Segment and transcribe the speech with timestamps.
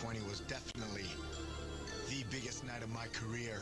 [0.00, 1.04] 2020 was definitely
[2.08, 3.60] the biggest night of my career.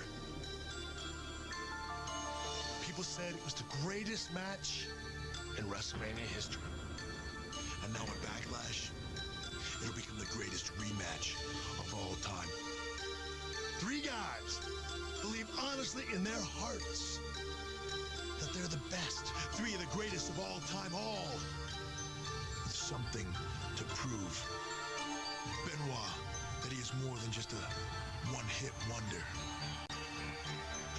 [2.86, 4.86] People said it was the greatest match
[5.58, 6.62] in WrestleMania history.
[7.82, 8.90] And now with Backlash,
[9.82, 11.34] it'll become the greatest rematch
[11.80, 12.48] of all time.
[13.78, 14.60] Three guys
[15.22, 17.18] believe honestly in their hearts
[18.38, 19.26] that they're the best,
[19.58, 21.34] three of the greatest of all time, all
[22.62, 23.26] with something
[23.74, 24.46] to prove.
[25.64, 26.17] Benoit,
[26.68, 27.62] that he is more than just a
[28.28, 29.24] one-hit wonder.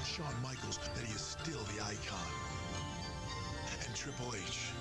[0.02, 2.30] Shawn Michaels that he is still the icon.
[3.86, 4.74] And Triple H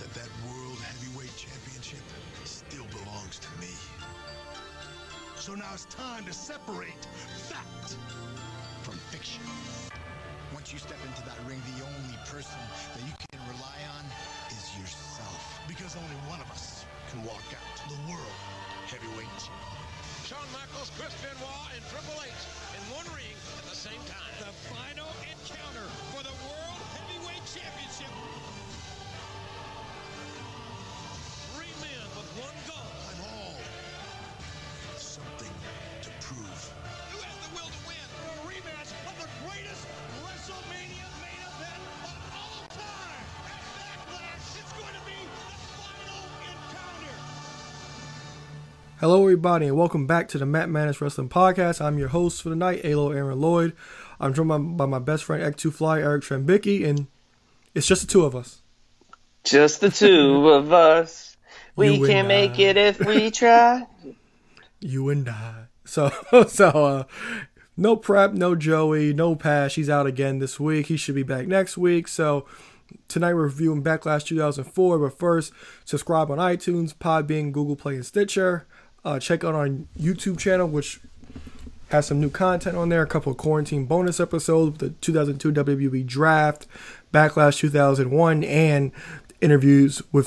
[0.00, 2.00] that that World Heavyweight Championship
[2.44, 3.68] still belongs to me.
[5.36, 7.04] So now it's time to separate
[7.52, 8.00] fact
[8.80, 9.44] from fiction.
[10.54, 12.56] Once you step into that ring, the only person
[12.96, 14.04] that you can rely on
[14.48, 15.60] is yourself.
[15.68, 18.40] Because only one of us can walk out the world
[18.88, 19.89] heavyweight champion.
[20.30, 22.30] Shawn Michaels, Chris Benoit, and Triple H
[22.78, 24.30] in one ring at the same time.
[24.38, 28.14] The final encounter for the World Heavyweight Championship.
[31.50, 32.79] Three men with one goal.
[49.00, 51.80] Hello, everybody, and welcome back to the Matt Manis Wrestling Podcast.
[51.80, 53.72] I'm your host for the night, Alo Aaron Lloyd.
[54.20, 57.06] I'm joined by, by my best friend, X2 Fly, Eric Trembicki, and
[57.74, 58.60] it's just the two of us.
[59.42, 61.38] Just the two of us.
[61.76, 62.62] We You can make I.
[62.62, 63.86] it if we try.
[64.80, 65.64] You and I.
[65.86, 66.10] So,
[66.48, 67.04] so, uh,
[67.78, 69.76] no prep, no Joey, no Pash.
[69.76, 70.86] He's out again this week.
[70.86, 72.06] He should be back next week.
[72.06, 72.44] So,
[73.08, 74.98] tonight we're reviewing Backlash 2004.
[74.98, 75.54] But first,
[75.86, 78.66] subscribe on iTunes, Podbean, Google Play, and Stitcher.
[79.04, 81.00] Uh, check out our YouTube channel, which
[81.90, 83.02] has some new content on there.
[83.02, 86.66] A couple of quarantine bonus episodes, the 2002 WWE Draft,
[87.12, 88.92] Backlash 2001, and
[89.40, 90.26] interviews with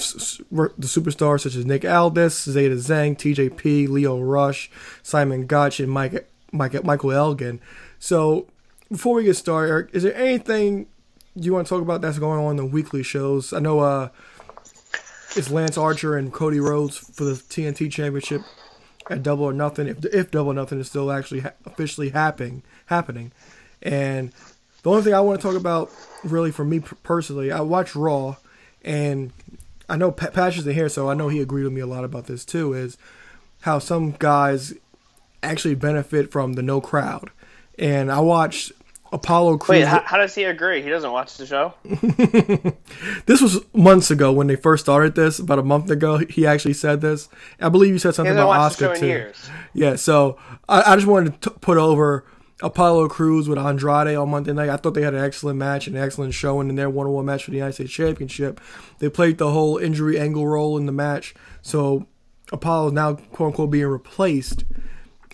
[0.52, 4.72] the superstars such as Nick Aldis, Zeta Zhang, TJP, Lio Rush,
[5.04, 7.60] Simon Gotch, and Mike, Mike, Michael Elgin.
[8.00, 8.48] So,
[8.90, 10.88] before we get started, Eric, is there anything
[11.36, 13.54] you want to talk about that's going on in the weekly shows?
[13.54, 14.10] I know uh,
[15.36, 18.42] it's Lance Archer and Cody Rhodes for the TNT Championship
[19.10, 19.88] at Double or Nothing.
[19.88, 23.32] If if Double or Nothing is still actually ha- officially happening, happening,
[23.82, 24.32] and
[24.84, 25.92] the only thing I want to talk about,
[26.24, 28.36] really for me personally, I watch Raw,
[28.84, 29.32] and
[29.90, 32.04] I know pa- Pash isn't here, so I know he agreed with me a lot
[32.04, 32.74] about this too.
[32.74, 32.98] Is
[33.62, 34.74] how some guys
[35.42, 37.30] actually benefit from the no crowd,
[37.80, 38.72] and I watched
[39.14, 39.80] Apollo Crews.
[39.80, 40.82] Wait, how, how does he agree?
[40.82, 41.76] He doesn't watch the show?
[43.28, 45.38] this was months ago when they first started this.
[45.38, 47.30] About a month ago, he actually said this.
[47.62, 49.06] I believe you said something about Oscar too.
[49.06, 49.50] years.
[49.74, 52.26] Yeah, so I, I just wanted to t- put over
[52.64, 54.70] Apollo Crews with Andrade on Monday night.
[54.70, 57.52] I thought they had an excellent match, an excellent showing in their one-on-one match for
[57.52, 58.60] the United States Championship.
[58.98, 62.08] They played the whole injury angle role in the match, so
[62.52, 64.66] Apollo is now quote unquote being replaced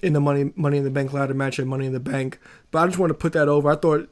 [0.02, 2.40] in the Money Money in the Bank ladder match at Money in the Bank.
[2.72, 3.70] But I just want to put that over.
[3.72, 4.10] I thought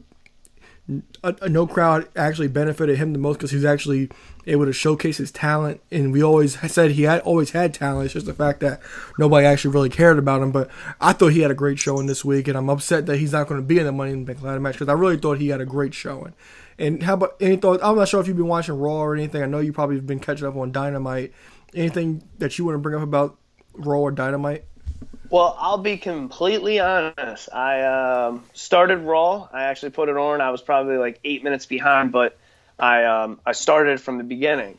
[1.23, 4.09] a, a no crowd actually benefited him the most because he was actually
[4.45, 5.81] able to showcase his talent.
[5.91, 8.05] And we always said he had always had talent.
[8.05, 8.81] It's just the fact that
[9.19, 10.51] nobody actually really cared about him.
[10.51, 10.69] But
[11.01, 13.47] I thought he had a great showing this week, and I'm upset that he's not
[13.47, 15.39] going to be in the Money in the Bank ladder match because I really thought
[15.39, 16.33] he had a great showing.
[16.79, 17.83] And how about any thoughts?
[17.83, 19.41] I'm not sure if you've been watching Raw or anything.
[19.41, 21.33] I know you probably have been catching up on Dynamite.
[21.73, 23.37] Anything that you want to bring up about
[23.73, 24.63] Raw or Dynamite?
[25.29, 27.53] Well, I'll be completely honest.
[27.53, 27.83] I
[28.27, 29.47] um, started Raw.
[29.51, 30.39] I actually put it on.
[30.39, 32.37] I was probably like eight minutes behind, but
[32.79, 34.77] I um, I started from the beginning.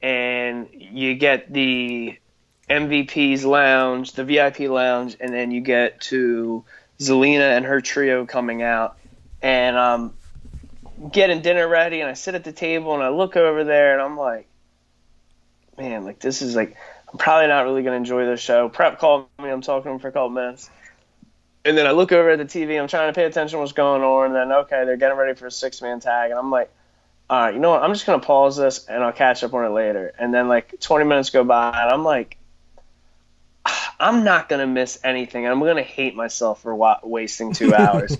[0.00, 2.16] And you get the
[2.70, 6.64] MVP's lounge, the VIP lounge, and then you get to
[7.00, 8.96] Zelina and her trio coming out.
[9.42, 10.12] And I'm
[11.10, 14.02] getting dinner ready, and I sit at the table and I look over there, and
[14.02, 14.46] I'm like,
[15.76, 16.76] man, like this is like
[17.10, 18.68] I'm probably not really gonna enjoy this show.
[18.68, 19.48] Prep called me.
[19.48, 20.70] I'm talking to him for a couple minutes.
[21.64, 22.80] And then I look over at the TV.
[22.80, 24.26] I'm trying to pay attention to what's going on.
[24.26, 26.70] And then okay, they're getting ready for a six man tag, and I'm like,
[27.30, 27.82] all right, you know what?
[27.82, 30.12] I'm just gonna pause this and I'll catch up on it later.
[30.18, 32.36] And then like 20 minutes go by, and I'm like,
[34.00, 35.46] I'm not gonna miss anything.
[35.46, 38.18] I'm gonna hate myself for wa- wasting two hours.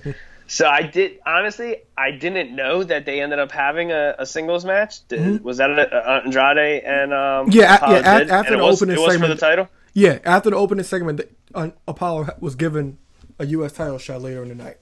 [0.49, 4.65] So I did honestly, I didn't know that they ended up having a, a singles
[4.65, 5.07] match.
[5.07, 7.51] Did, Was that a, a Andrade and um, Mm-hmm.
[7.53, 9.69] Yeah, Apollo yeah, after And the was, opening was for segment- the title.
[9.95, 11.21] Yeah, after the opening segment,
[11.55, 12.99] uh, Apollo was given
[13.39, 13.73] a U.S.
[13.73, 14.77] title shot later in the night.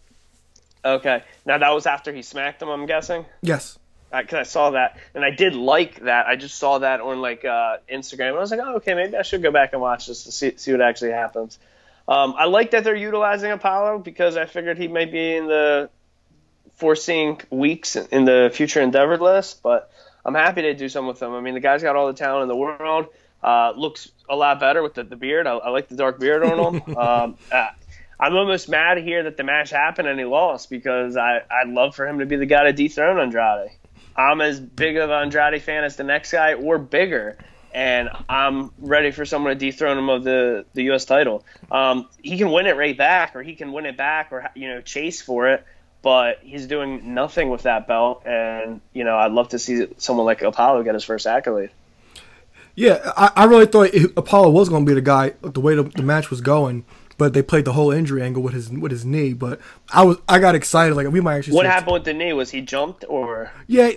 [0.85, 2.69] Okay, now that was after he smacked him.
[2.69, 3.25] I'm guessing.
[3.43, 3.79] Yes.
[4.11, 6.27] because I saw that and I did like that.
[6.27, 9.17] I just saw that on like uh, Instagram and I was like, oh, okay, maybe
[9.17, 11.59] I should go back and watch this to see see what actually happens.
[12.08, 15.91] Um, I like that they're utilizing Apollo because I figured he may be in the
[16.76, 19.91] foreseeing weeks in the future endeavored list, but
[20.25, 21.32] I'm happy to do something with him.
[21.32, 23.06] I mean, the guy's got all the talent in the world.
[23.43, 25.47] Uh, looks a lot better with the, the beard.
[25.47, 26.97] I, I like the dark beard on him.
[26.97, 27.69] um, uh,
[28.19, 31.69] I'm almost mad to hear that the match happened and he lost because I, I'd
[31.69, 33.70] love for him to be the guy to dethrone Andrade.
[34.17, 37.37] I'm as big of an Andrade fan as the next guy or bigger,
[37.73, 41.05] and I'm ready for someone to dethrone him of the, the U.S.
[41.05, 41.45] title.
[41.71, 44.69] Um, he can win it right back, or he can win it back, or you
[44.69, 45.65] know chase for it.
[46.03, 50.27] But he's doing nothing with that belt, and you know I'd love to see someone
[50.27, 51.71] like Apollo get his first accolade.
[52.75, 55.83] Yeah, I, I really thought Apollo was going to be the guy the way the,
[55.83, 56.85] the match was going,
[57.17, 59.33] but they played the whole injury angle with his with his knee.
[59.33, 59.61] But
[59.91, 61.57] I was I got excited like we might actually.
[61.57, 62.35] What happened with the knee?
[62.35, 63.51] Was he jumped or?
[63.67, 63.93] Yeah,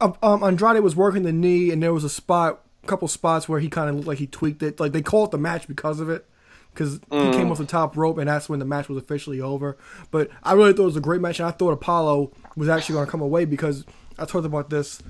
[0.00, 3.60] uh, um, Andrade was working the knee, and there was a spot, couple spots where
[3.60, 4.80] he kind of looked like he tweaked it.
[4.80, 6.26] Like they called it the match because of it,
[6.72, 9.76] because he came off the top rope, and that's when the match was officially over.
[10.10, 12.94] But I really thought it was a great match, and I thought Apollo was actually
[12.94, 13.84] going to come away because
[14.18, 15.02] I talked about this.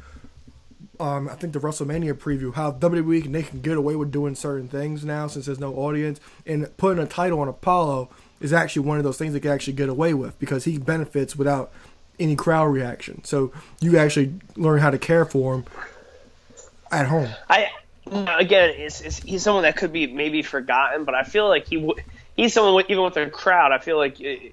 [0.98, 4.34] Um, I think the WrestleMania preview, how WWE can, they can get away with doing
[4.34, 8.86] certain things now since there's no audience, and putting a title on Apollo is actually
[8.86, 11.72] one of those things they can actually get away with because he benefits without
[12.18, 13.24] any crowd reaction.
[13.24, 15.64] So you actually learn how to care for him
[16.90, 17.28] at home.
[17.48, 17.70] I
[18.10, 21.76] again, it's, it's, he's someone that could be maybe forgotten, but I feel like he
[21.76, 22.02] w-
[22.36, 23.72] he's someone with, even with the crowd.
[23.72, 24.50] I feel like eh,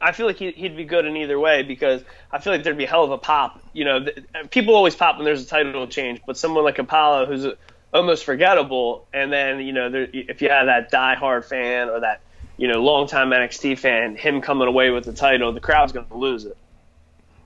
[0.00, 2.76] I feel like he, he'd be good in either way because I feel like there'd
[2.76, 3.60] be a hell of a pop.
[3.72, 4.18] You know, th-
[4.50, 7.46] people always pop when there's a title change, but someone like Apollo who's
[7.92, 12.20] almost forgettable, and then you know, there, if you have that die-hard fan or that
[12.56, 16.16] you know longtime NXT fan, him coming away with the title, the crowd's going to
[16.16, 16.56] lose it.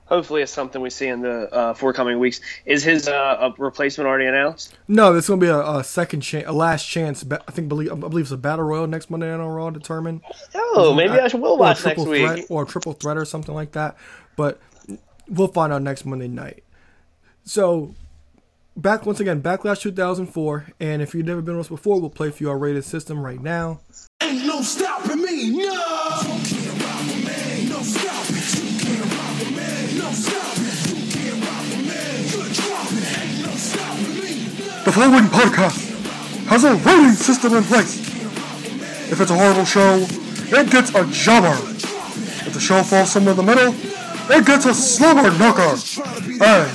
[0.09, 2.41] Hopefully, it's something we see in the uh, forthcoming weeks.
[2.65, 4.75] Is his uh, a replacement already announced?
[4.87, 7.23] No, there's going to be a, a second chance, a last chance.
[7.23, 9.69] ba- I think believe I believe it's a battle royal next Monday Night on Raw
[9.69, 10.21] determined.
[10.55, 12.25] Oh, maybe I should will watch next triple week.
[12.25, 13.97] threat, or a triple threat or something like that.
[14.35, 14.59] But
[15.27, 16.63] we'll find out next Monday night.
[17.43, 17.93] So
[18.75, 22.31] back once again, Backlash 2004, and if you've never been with us before, we'll play
[22.31, 23.81] for you our rated system right now.
[24.21, 26.39] Ain't no stopping me, no!
[34.85, 35.77] The following podcast
[36.47, 37.99] has a rating system in place.
[39.11, 41.57] If it's a horrible show, it gets a jobber.
[42.47, 43.73] If the show falls somewhere in the middle,
[44.31, 45.75] it gets a slobber knocker.
[46.41, 46.69] And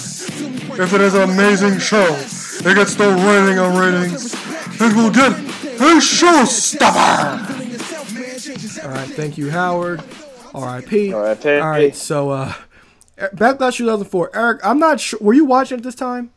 [0.78, 4.34] if it is an amazing show, it gets the rating of ratings.
[4.80, 7.54] It will get a showstopper.
[8.84, 10.02] Alright, thank you, Howard.
[10.54, 11.12] R.I.P.
[11.12, 11.48] R.I.P..
[11.48, 12.52] Alright, so, uh,
[13.18, 14.36] Backlash 2004.
[14.36, 15.18] Eric, I'm not sure.
[15.22, 16.30] Were you watching at this time?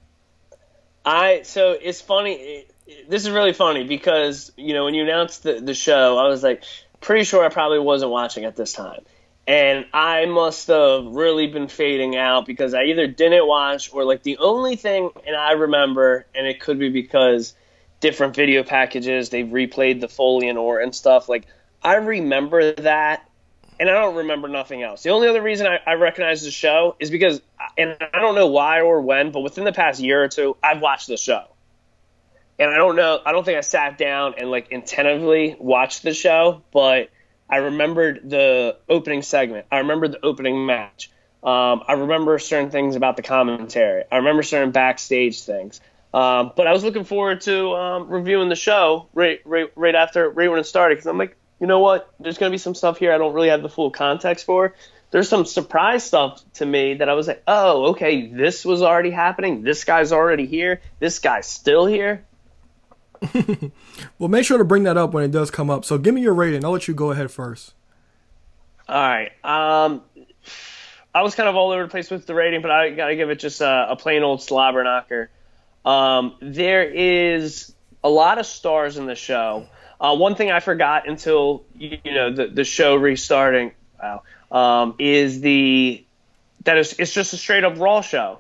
[1.07, 2.33] I so it's funny.
[2.33, 6.17] It, it- this is really funny because you know when you announced the the show,
[6.17, 6.63] I was like
[7.01, 9.01] pretty sure I probably wasn't watching at this time,
[9.47, 14.23] and I must have really been fading out because I either didn't watch or like
[14.23, 17.53] the only thing, and I remember, and it could be because
[17.99, 21.27] different video packages they've replayed the Foley and Orton stuff.
[21.29, 21.47] Like
[21.83, 23.26] I remember that
[23.79, 25.03] and I don't remember nothing else.
[25.03, 27.41] The only other reason I, I recognize the show is because,
[27.77, 30.81] and I don't know why or when, but within the past year or two, I've
[30.81, 31.45] watched the show.
[32.59, 36.13] And I don't know, I don't think I sat down and like intentively watched the
[36.13, 37.09] show, but
[37.49, 39.67] I remembered the opening segment.
[39.71, 41.11] I remembered the opening match.
[41.43, 44.03] Um, I remember certain things about the commentary.
[44.11, 45.79] I remember certain backstage things.
[46.13, 50.29] Um, but I was looking forward to um, reviewing the show right, right, right after,
[50.29, 52.11] right when it started, because I'm like, you know what?
[52.19, 54.75] There's going to be some stuff here I don't really have the full context for.
[55.09, 59.11] There's some surprise stuff to me that I was like, oh, okay, this was already
[59.11, 59.63] happening.
[59.63, 60.81] This guy's already here.
[60.99, 62.25] This guy's still here.
[64.19, 65.85] Well, make sure to bring that up when it does come up.
[65.85, 66.63] So give me your rating.
[66.63, 67.73] I'll let you go ahead first.
[68.87, 69.31] All right.
[69.43, 70.01] Um,
[71.13, 73.15] I was kind of all over the place with the rating, but I got to
[73.15, 75.29] give it just a, a plain old slobber knocker.
[75.85, 77.73] Um, there is
[78.03, 79.67] a lot of stars in the show.
[79.99, 85.41] Uh, one thing I forgot until you, know the, the show restarting, wow, um, is
[85.41, 86.03] the
[86.65, 88.39] that it's, it's just a straight up Raw show.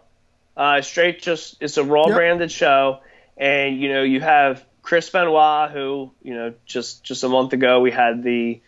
[0.55, 2.15] Uh, straight, just it's a Raw Yep.
[2.15, 2.99] branded show,
[3.37, 7.79] and you know you have Chris Benoit, who you know just just a month ago
[7.79, 8.61] we had the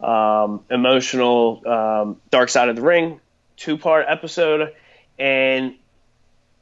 [0.00, 3.20] um, emotional um, Dark Side of the Ring
[3.56, 4.74] two part episode,
[5.18, 5.74] and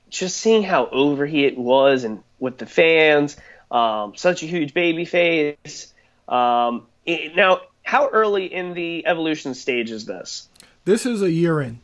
[0.09, 3.37] just seeing how over he it was and with the fans,
[3.71, 5.93] um, such a huge baby face.
[6.29, 10.49] Um, it- now, how early in the evolution stage is this?
[10.85, 11.81] This is a year in.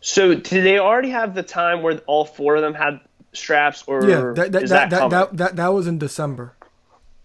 [0.00, 3.00] So, did they already have the time where all four of them had
[3.32, 6.54] straps, or Yeah, that that that, that, that, that, that, that was in December.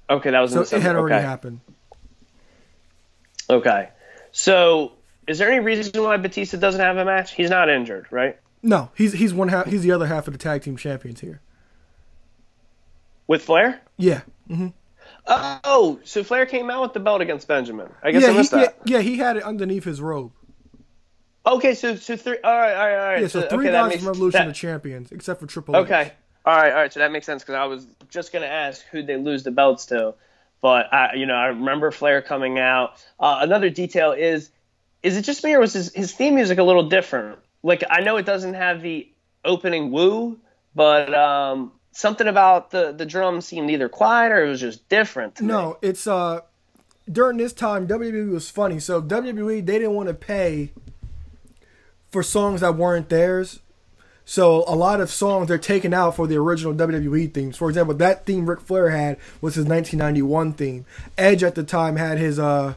[0.09, 1.25] okay, that was So it had already okay.
[1.25, 1.61] happened.
[3.49, 3.89] Okay,
[4.31, 4.91] so
[5.27, 7.33] is there any reason why Batista doesn't have a match?
[7.33, 8.37] He's not injured, right?
[8.61, 9.67] No, he's he's one half.
[9.67, 11.41] He's the other half of the tag team champions here.
[13.27, 13.81] With Flair?
[13.97, 14.21] Yeah,
[15.29, 17.89] Oh, so Flair came out with the belt against Benjamin.
[18.01, 18.77] I guess yeah, I he, missed yeah, that.
[18.85, 18.99] yeah.
[18.99, 20.31] He had it underneath his robe.
[21.45, 22.37] Okay, so so three.
[22.43, 23.21] All right, all right, all right.
[23.21, 25.83] Yeah, so three okay, guys makes, from Revolution that- are champions, except for Triple H.
[25.83, 26.11] Okay.
[26.45, 26.93] All right, all right.
[26.93, 29.87] So that makes sense because I was just gonna ask who they lose the belts
[29.87, 30.13] to,
[30.61, 33.03] but I, you know, I remember Flair coming out.
[33.19, 34.49] Uh, another detail is,
[35.03, 37.39] is it just me or was his, his theme music a little different?
[37.63, 39.09] Like I know it doesn't have the
[39.43, 40.37] opening woo,
[40.73, 45.35] but um, something about the the drums seemed either quiet or it was just different.
[45.35, 45.47] to me.
[45.47, 46.41] No, it's uh
[47.11, 48.79] during this time WWE was funny.
[48.79, 50.71] So WWE they didn't want to pay
[52.11, 53.59] for songs that weren't theirs.
[54.25, 57.57] So a lot of songs they're taken out for the original WWE themes.
[57.57, 60.85] For example, that theme Ric Flair had was his 1991 theme.
[61.17, 62.75] Edge at the time had his uh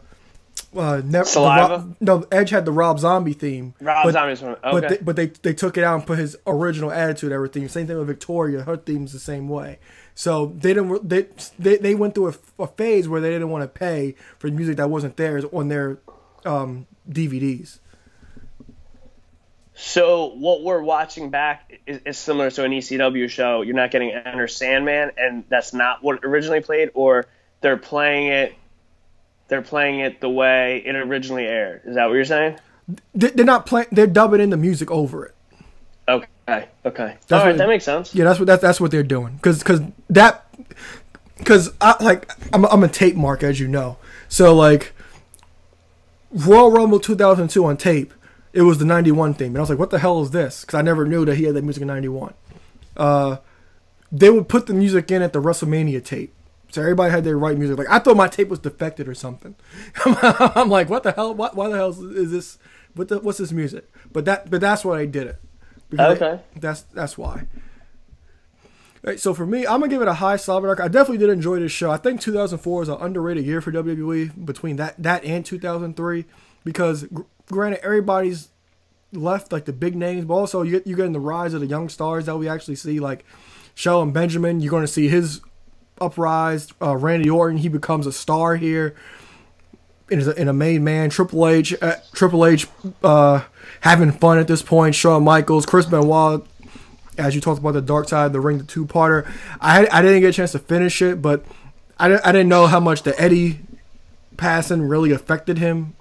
[0.76, 1.96] uh never, Saliva?
[2.00, 3.74] no, Edge had the Rob Zombie theme.
[3.80, 4.56] Rob but, Zombie's one.
[4.62, 7.66] But they, but they they took it out and put his original attitude everything.
[7.68, 8.62] Same thing with Victoria.
[8.62, 9.78] Her theme's the same way.
[10.14, 11.26] So they didn't they
[11.58, 14.76] they, they went through a, a phase where they didn't want to pay for music
[14.76, 15.98] that wasn't theirs on their
[16.44, 17.78] um, DVDs.
[19.74, 23.62] So what we're watching back is, is similar to an ECW show.
[23.62, 27.24] You're not getting Enter Sandman, and that's not what originally played, or
[27.62, 28.54] they're playing it.
[29.50, 31.82] They're playing it the way it originally aired.
[31.84, 32.56] Is that what you're saying?
[33.14, 33.88] They, they're not playing.
[33.92, 35.34] They're dubbing in the music over it.
[36.08, 36.26] Okay.
[36.84, 37.16] Okay.
[37.28, 38.14] That's right, what- that makes sense.
[38.14, 39.38] Yeah, that's what that's that's what they're doing.
[39.42, 40.46] Cause cause that
[41.36, 43.98] because I like I'm I'm a tape mark as you know.
[44.28, 44.92] So like
[46.32, 48.14] Royal Rumble 2002 on tape,
[48.52, 50.62] it was the 91 theme, and I was like, what the hell is this?
[50.62, 52.34] Because I never knew that he had that music in 91.
[52.96, 53.36] Uh,
[54.12, 56.34] they would put the music in at the WrestleMania tape.
[56.70, 57.78] So everybody had their right music.
[57.78, 59.54] Like I thought my tape was defected or something.
[60.04, 61.34] I'm like, what the hell?
[61.34, 62.58] Why, why the hell is this?
[62.94, 63.90] What the, what's this music?
[64.12, 65.40] But that but that's why I did it.
[65.98, 66.40] Okay.
[66.56, 67.46] that's that's why.
[69.02, 70.78] Right, so for me, I'm gonna give it a high solid arc.
[70.78, 71.90] I definitely did enjoy this show.
[71.90, 76.26] I think 2004 is an underrated year for WWE between that that and 2003
[76.64, 78.50] because gr- granted everybody's
[79.12, 81.66] left like the big names, but also you get you getting the rise of the
[81.66, 83.24] young stars that we actually see like
[83.74, 84.60] Shelton Benjamin.
[84.60, 85.40] You're going to see his
[86.00, 86.68] uprise.
[86.80, 88.94] Uh, Randy Orton, he becomes a star here.
[90.10, 92.66] In a, a made man, Triple H, uh, Triple H,
[93.04, 93.44] uh,
[93.82, 94.96] having fun at this point.
[94.96, 96.44] Shawn Michaels, Chris Benoit,
[97.16, 99.30] as you talked about the dark side the ring, the two parter.
[99.60, 101.44] I I didn't get a chance to finish it, but
[101.98, 103.60] I, I didn't know how much the Eddie
[104.36, 105.94] passing really affected him.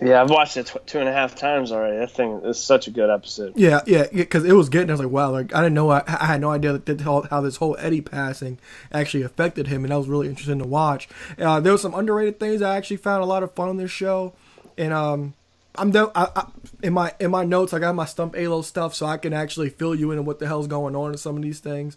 [0.00, 1.98] Yeah, I've watched it tw- two and a half times already.
[1.98, 3.52] That thing is such a good episode.
[3.56, 4.90] Yeah, yeah, because it was getting.
[4.90, 5.90] I was like, wow, like I didn't know.
[5.90, 8.58] I, I had no idea that, how, how this whole Eddie passing
[8.92, 11.08] actually affected him, and that was really interesting to watch.
[11.38, 13.90] Uh, there was some underrated things I actually found a lot of fun on this
[13.90, 14.32] show,
[14.76, 15.34] and um,
[15.76, 16.46] I'm de- I, I,
[16.82, 17.72] in my in my notes.
[17.72, 20.40] I got my stump Alo stuff, so I can actually fill you in on what
[20.40, 21.96] the hell's going on in some of these things.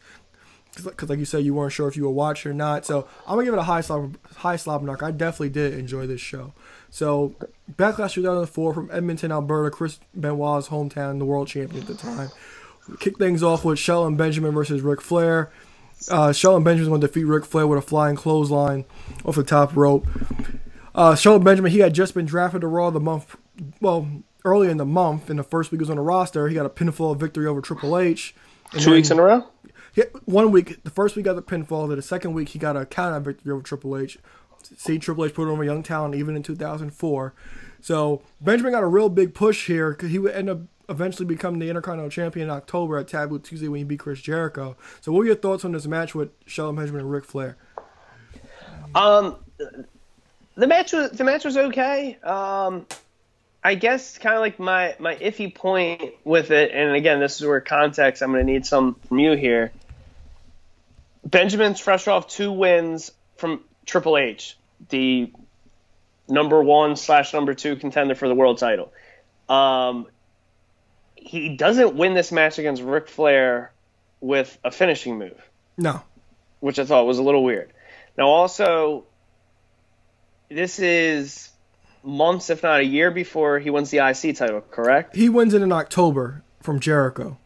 [0.76, 2.84] Because, like you said, you weren't sure if you were watching or not.
[2.84, 5.04] So I'm gonna give it a high slob, high slob knock.
[5.04, 6.54] I definitely did enjoy this show.
[6.94, 7.34] So
[7.76, 12.30] Backlash 2004 from Edmonton, Alberta, Chris Benoit's hometown, the world champion at the time.
[13.00, 15.52] Kick things off with Shelton Benjamin versus Ric Flair.
[16.12, 18.86] Uh, Shelton Benjamin's going to defeat Ric Flair with a flying clothesline
[19.26, 20.06] off the top rope.
[20.94, 23.38] Uh, Shelton Benjamin, he had just been drafted to Raw the month,
[23.82, 24.08] well,
[24.46, 25.32] early in the month.
[25.32, 27.60] In the first week he was on the roster, he got a pinfall victory over
[27.60, 28.36] Triple H.
[28.72, 29.48] Two then- weeks in a row.
[29.96, 31.88] yeah, one week, the first week got the pinfall.
[31.88, 34.20] Then the second week he got a count out victory over Triple H.
[34.78, 37.34] See, Triple H put over young talent even in 2004.
[37.82, 41.70] So Benjamin got a real big push here he would end up eventually becoming the
[41.70, 44.76] Intercontinental Champion in October at Taboo Tuesday when he beat Chris Jericho.
[45.02, 47.58] So what were your thoughts on this match with Shelton Benjamin and Ric Flair?
[48.96, 49.38] Um,
[50.56, 52.18] the match was the match was okay.
[52.24, 52.86] Um,
[53.64, 57.48] I guess kind of like my my iffy point with it, and again, this is
[57.48, 59.72] where context I'm going to need some from you here.
[61.26, 64.58] Benjamin's fresh off two wins from Triple H,
[64.90, 65.32] the
[66.28, 68.92] number one slash number two contender for the world title.
[69.50, 70.08] Um,
[71.16, 73.72] he doesn't win this match against Ric Flair
[74.22, 75.42] with a finishing move,
[75.78, 76.02] No.
[76.60, 77.72] which I thought was a little weird.
[78.18, 79.06] Now, also,
[80.50, 81.50] this is
[82.04, 85.16] months, if not a year, before he wins the IC title, correct?
[85.16, 87.38] He wins it in October from Jericho.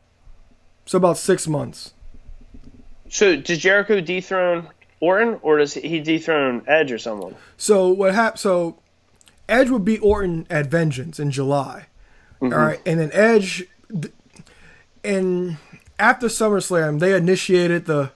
[0.85, 1.93] So about six months.
[3.09, 4.67] So, does Jericho dethrone
[4.99, 7.35] Orton, or does he dethrone Edge or someone?
[7.57, 8.39] So what happened?
[8.39, 8.77] So
[9.47, 11.87] Edge would beat Orton at Vengeance in July.
[12.41, 12.53] Mm-hmm.
[12.53, 13.65] All right, and then Edge,
[15.03, 15.57] and
[15.99, 18.11] after SummerSlam, they initiated the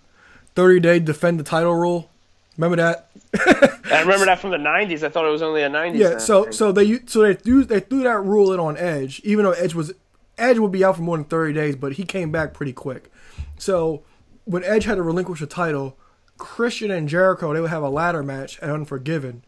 [0.56, 2.10] 30 day defend the title rule.
[2.58, 3.08] Remember that?
[3.92, 5.04] I remember that from the '90s.
[5.04, 5.98] I thought it was only a '90s.
[5.98, 6.10] Yeah.
[6.10, 6.20] thing.
[6.20, 9.52] So so they so they threw they threw that rule in on Edge, even though
[9.52, 9.94] Edge was
[10.38, 13.12] Edge would be out for more than 30 days, but he came back pretty quick.
[13.58, 14.04] So
[14.46, 15.98] when Edge had to relinquish the title,
[16.42, 19.44] Christian and Jericho they would have a ladder match at Unforgiven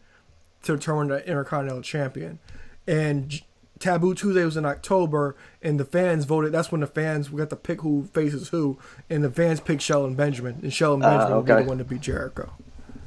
[0.62, 2.38] to determine the Intercontinental Champion.
[2.86, 3.44] And J-
[3.80, 6.52] Taboo Tuesday was in October, and the fans voted.
[6.52, 8.78] That's when the fans we got to pick who faces who,
[9.10, 11.84] and the fans picked Shelton Benjamin, and Shelton ah, Benjamin would be the one to
[11.84, 12.52] beat Jericho.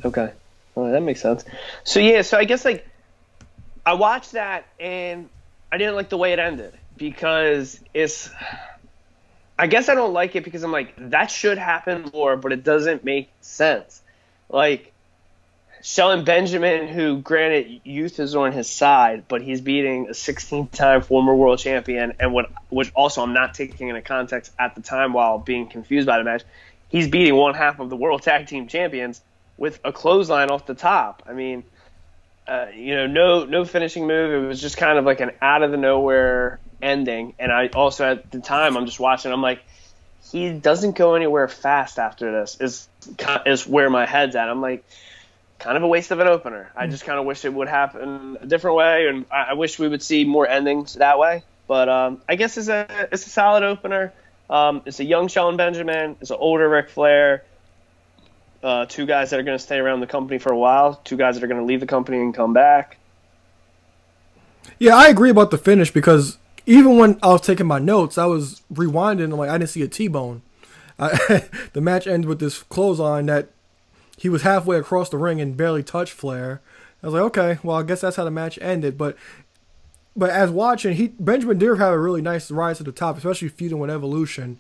[0.03, 0.33] Okay.
[0.75, 1.45] Well, that makes sense.
[1.85, 2.85] So yeah, so I guess like
[3.85, 5.29] I watched that and
[5.71, 8.29] I didn't like the way it ended because it's
[9.59, 12.63] I guess I don't like it because I'm like that should happen more, but it
[12.63, 14.01] doesn't make sense.
[14.49, 14.93] Like
[15.81, 21.35] Shelton Benjamin, who granted youth is on his side, but he's beating a 16-time former
[21.35, 25.39] world champion, and what which also I'm not taking into context at the time while
[25.39, 26.43] being confused by the match.
[26.89, 29.21] He's beating one half of the world tag team champions
[29.57, 31.23] with a clothesline off the top.
[31.27, 31.63] I mean,
[32.47, 34.43] uh, you know, no no finishing move.
[34.43, 37.33] It was just kind of like an out of the nowhere ending.
[37.39, 39.31] And I also at the time I'm just watching.
[39.31, 39.61] I'm like,
[40.31, 42.57] he doesn't go anywhere fast after this.
[42.59, 42.87] Is
[43.45, 44.49] is where my head's at.
[44.49, 44.83] I'm like,
[45.59, 46.71] kind of a waste of an opener.
[46.75, 49.79] I just kind of wish it would happen a different way, and I, I wish
[49.79, 51.43] we would see more endings that way.
[51.67, 54.13] But um, I guess it's a it's a solid opener.
[54.49, 56.17] Um, it's a young Shelton Benjamin.
[56.21, 57.43] It's an older Ric Flair
[58.63, 61.17] uh, two guys that are going to stay around the company for a while, two
[61.17, 62.97] guys that are going to leave the company and come back.
[64.79, 68.25] Yeah, I agree about the finish because even when I was taking my notes, I
[68.25, 69.23] was rewinding.
[69.23, 70.41] and like, I didn't see a T-bone.
[70.99, 73.47] I, the match ends with this clothesline that
[74.17, 76.61] he was halfway across the ring and barely touched Flair.
[77.01, 78.97] I was like, okay, well, I guess that's how the match ended.
[78.97, 79.15] But
[80.15, 83.49] but as watching, he Benjamin did have a really nice rise to the top, especially
[83.49, 84.59] feuding with Evolution.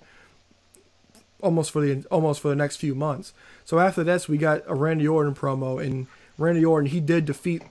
[1.41, 3.33] Almost for the almost for the next few months.
[3.65, 7.63] So after this, we got a Randy Orton promo, and Randy Orton he did defeat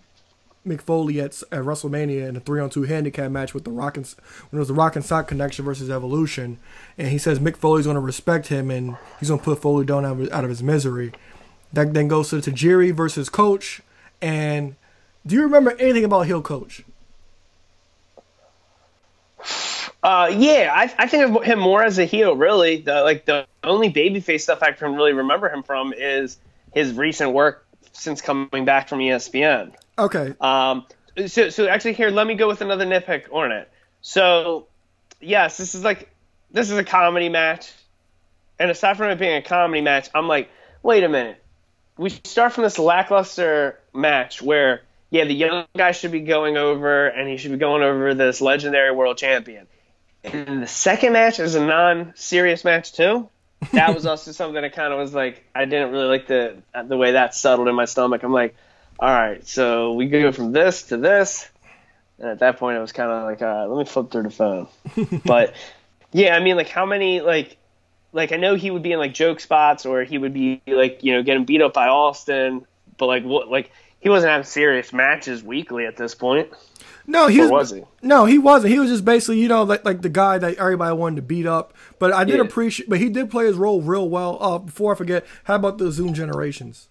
[0.66, 3.96] Mick Foley at, at WrestleMania in a three on two handicap match with the Rock
[3.96, 4.06] and
[4.50, 6.58] when it was the Rock and Sock Connection versus Evolution,
[6.98, 9.84] and he says Mick Foley's going to respect him and he's going to put Foley
[9.84, 11.12] down out of, out of his misery.
[11.72, 13.82] That then goes to Tajiri versus Coach,
[14.20, 14.76] and
[15.26, 16.84] do you remember anything about Hill Coach?
[20.02, 22.36] Uh, yeah, I, I think of him more as a heel.
[22.36, 26.38] Really, the, like the only babyface stuff I can really remember him from is
[26.72, 29.74] his recent work since coming back from ESPN.
[29.98, 30.86] Okay, Um,
[31.26, 33.70] so, so actually, here, let me go with another nitpick on it.
[34.02, 34.66] So,
[35.20, 36.10] yes, this is like
[36.50, 37.72] this is a comedy match,
[38.58, 40.50] and aside from it being a comedy match, I'm like,
[40.82, 41.42] wait a minute.
[41.96, 47.06] We start from this lackluster match where, yeah, the young guy should be going over,
[47.06, 49.66] and he should be going over this legendary world champion.
[50.22, 53.30] And the second match is a non-serious match too.
[53.72, 56.98] That was also something that kind of was like I didn't really like the the
[56.98, 58.22] way that settled in my stomach.
[58.22, 58.54] I'm like,
[58.98, 61.48] all right, so we go from this to this.
[62.18, 64.30] And at that point, it was kind of like, right, let me flip through the
[64.30, 64.68] phone.
[65.24, 65.54] but
[66.12, 67.58] yeah, I mean, like, how many, like,
[68.12, 71.04] like I know he would be in like joke spots, or he would be like,
[71.04, 74.92] you know, getting beat up by Austin, but like, what, like, he wasn't having serious
[74.92, 76.48] matches weekly at this point,
[77.06, 77.84] no, he was, was he?
[78.02, 78.72] no, he wasn't.
[78.72, 81.46] He was just basically, you know, like like the guy that everybody wanted to beat
[81.46, 81.74] up.
[81.98, 82.42] But I did Yeah.
[82.42, 84.38] appreciate, but he did play his role real well.
[84.40, 86.88] Uh, before I forget, how about the Zoom Generations?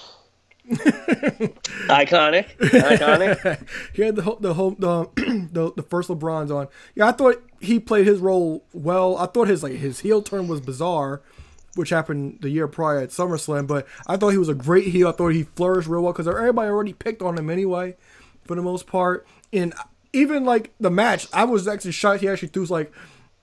[1.88, 3.68] Iconic, iconic.
[3.94, 5.10] he had the the whole the, um,
[5.52, 6.68] the the first LeBron's on.
[6.94, 9.16] Yeah, I thought he played his role well.
[9.16, 11.22] I thought his like his heel turn was bizarre,
[11.76, 13.66] which happened the year prior at SummerSlam.
[13.66, 15.08] But I thought he was a great heel.
[15.08, 17.96] I thought he flourished real well because everybody already picked on him anyway,
[18.44, 19.26] for the most part.
[19.52, 19.72] And
[20.12, 22.92] even like the match, I was actually shocked he actually threw like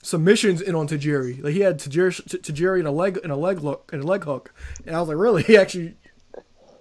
[0.01, 1.41] submissions in on Tajiri.
[1.41, 4.25] Like he had Tajiri, Tajiri in a leg in a leg look in a leg
[4.25, 4.53] hook,
[4.85, 5.43] and I was like, really?
[5.53, 5.95] He actually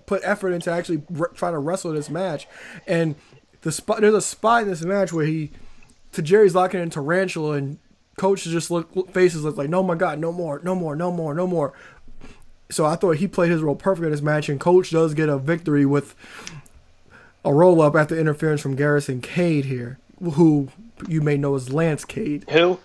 [0.07, 2.47] put effort into actually re- trying to wrestle this match.
[2.87, 3.15] And
[3.63, 5.51] the spot there's a spot in this match where he
[6.13, 7.79] Tajiri's locking in Tarantula and
[8.19, 11.35] Coach just look faces look like, no my god, no more, no more, no more,
[11.35, 11.73] no more.
[12.71, 15.29] So I thought he played his role perfect in this match, and Coach does get
[15.29, 16.15] a victory with
[17.45, 20.69] a roll up after interference from Garrison Cade here, who
[21.09, 22.45] you may know as Lance Cade.
[22.51, 22.79] Who?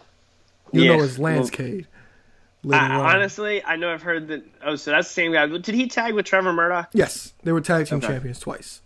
[0.72, 0.98] You Yeah.
[0.98, 1.88] know as Lance Cade.
[2.70, 2.92] I, on.
[3.16, 4.44] honestly, I know I've heard that.
[4.64, 5.48] Oh, so that's the same guy.
[5.48, 6.90] Did he tag with Trevor Murdoch?
[6.94, 8.08] yes, they were tag team Okay.
[8.08, 8.82] champions twice.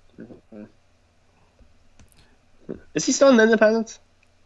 [2.93, 3.99] Is he still in the Independence?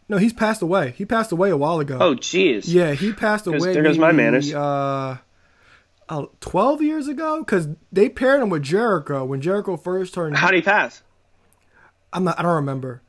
[0.08, 0.92] No, he's passed away.
[0.96, 1.98] He passed away a while ago.
[2.00, 2.62] Oh, jeez.
[2.66, 3.72] Yeah, he passed away.
[3.72, 4.54] there goes my manners.
[4.54, 5.18] Uh,
[6.08, 10.36] uh, twelve years ago, because they paired him with Jericho when Jericho first turned.
[10.36, 11.02] How did he pass?
[12.12, 12.38] I'm not.
[12.38, 13.02] I don't remember,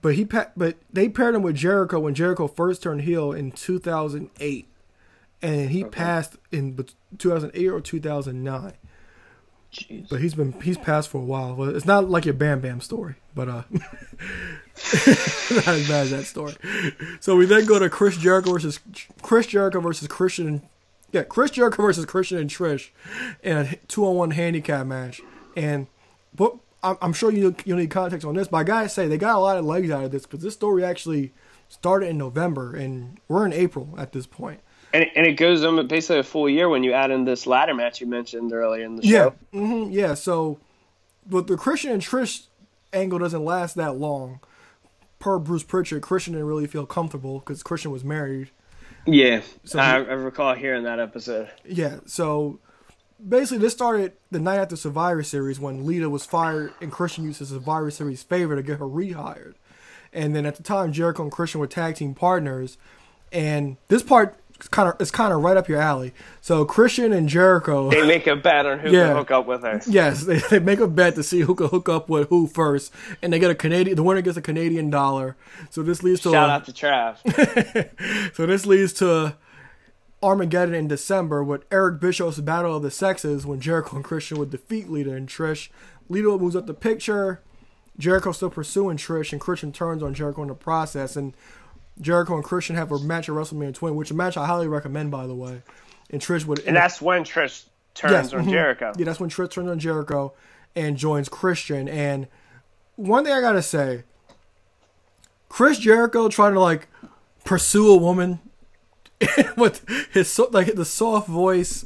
[0.00, 3.52] but he pa- but they paired him with Jericho when Jericho first turned heel in
[3.52, 4.66] 2008,
[5.42, 6.76] and he passed in
[7.18, 8.72] 2008 or 2009.
[9.72, 10.08] Jeez.
[10.08, 11.54] But he's been he's passed for a while.
[11.54, 16.24] Well, it's not like your Bam Bam story, but uh, not as bad as that
[16.24, 16.54] story.
[17.20, 18.80] So we then go to Chris Jericho versus
[19.20, 20.62] Chris Jericho versus Christian.
[21.12, 22.90] Yeah, Chris Jericho versus Christian and Trish,
[23.42, 25.20] in a two on one handicap match.
[25.54, 25.86] And
[26.34, 29.18] but I'm, I'm sure you you need context on this, but I gotta say they
[29.18, 31.34] got a lot of legs out of this because this story actually
[31.68, 34.60] started in November and we're in April at this point.
[34.98, 37.72] And, and it goes on basically a full year when you add in this ladder
[37.74, 39.34] match you mentioned earlier in the Yeah, show.
[39.52, 40.14] hmm yeah.
[40.14, 40.58] So,
[41.26, 42.46] but the Christian and Trish
[42.92, 44.40] angle doesn't last that long.
[45.20, 48.50] Per Bruce Pritchard, Christian didn't really feel comfortable because Christian was married.
[49.06, 51.48] Yeah, So I, he- I recall hearing that episode.
[51.64, 52.58] Yeah, so
[53.26, 57.38] basically this started the night after Survivor Series when Lita was fired and Christian used
[57.38, 59.54] his Survivor Series favor to get her rehired.
[60.12, 62.78] And then at the time, Jericho and Christian were tag team partners.
[63.30, 66.12] And this part kind of is kind of right up your alley.
[66.40, 67.90] So Christian and Jericho.
[67.90, 69.08] They make a bet on who Yeah.
[69.08, 69.80] can hook up with her.
[69.86, 72.92] Yes, they, they make a bet to see who can hook up with who first,
[73.22, 73.96] and they get a Canadian.
[73.96, 75.36] The winner gets a Canadian dollar.
[75.70, 78.34] So this leads to Shout a- out to Trav.
[78.34, 79.36] so this leads to
[80.22, 84.50] Armageddon in December with Eric Bischoff's Battle of the Sexes when Jericho and Christian would
[84.50, 85.68] defeat Lita and Trish.
[86.08, 87.40] Lita moves up the picture.
[87.98, 91.14] Jericho still pursuing Trish, and Christian turns on Jericho in the process.
[91.16, 91.34] And
[92.00, 95.10] Jericho and Christian have a match at WrestleMania 20, which a match I highly recommend,
[95.10, 95.62] by the way.
[96.10, 98.50] And Trish would And that's when Trish turns Yes, on mhm.
[98.50, 98.92] Jericho.
[98.96, 100.32] Yeah, that's when Trish turns on Jericho
[100.74, 101.88] and joins Christian.
[101.88, 102.28] And
[102.96, 104.04] one thing I gotta say,
[105.48, 106.88] Chris Jericho trying to like
[107.44, 108.40] pursue a woman
[109.56, 111.84] with his so, like the soft voice,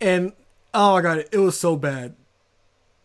[0.00, 0.32] and
[0.72, 2.14] oh my god, it was so bad.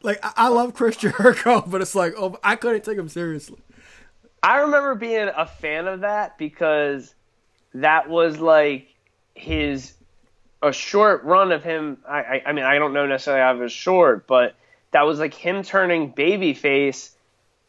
[0.03, 3.58] Like I, I love Chris Jericho, but it's like oh, I couldn't take him seriously.
[4.45, 7.15] I remember being a fan of that because
[7.73, 8.93] that was like
[9.34, 9.91] his
[10.62, 11.97] a short run of him.
[12.08, 14.53] I, I, I mean, I don't know necessarily how it was short, but
[14.91, 17.10] that was like him turning babyface,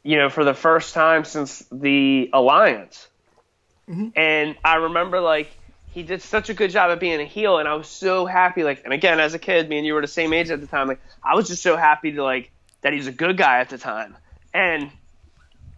[0.02, 3.08] you know, for the first time since the alliance.
[3.88, 4.08] Mm-hmm.
[4.14, 5.50] And I remember like
[5.92, 8.64] he did such a good job at being a heel, and I was so happy.
[8.64, 10.66] Like, and again, as a kid, me and you were the same age at the
[10.66, 10.88] time.
[10.88, 12.50] Like, I was just so happy to like
[12.82, 14.14] that he's a good guy at the time,
[14.52, 14.90] and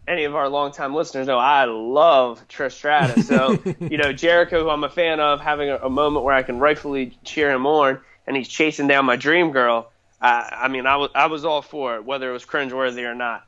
[0.09, 3.29] any of our longtime listeners know I love Trish Stratus.
[3.29, 6.43] So, you know, Jericho, who I'm a fan of, having a, a moment where I
[6.43, 9.91] can rightfully cheer him on, and he's chasing down my dream girl.
[10.21, 13.15] Uh, I mean, I was I was all for it, whether it was cringeworthy or
[13.15, 13.47] not.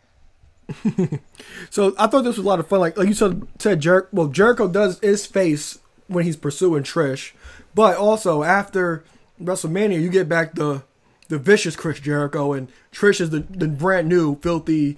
[1.71, 2.81] So I thought this was a lot of fun.
[2.81, 7.33] Like like you said, said Jer- well Jericho does his face when he's pursuing Trish,
[7.75, 9.05] but also after
[9.41, 10.83] WrestleMania, you get back the
[11.29, 14.97] the vicious Chris Jericho, and Trish is the, the brand new filthy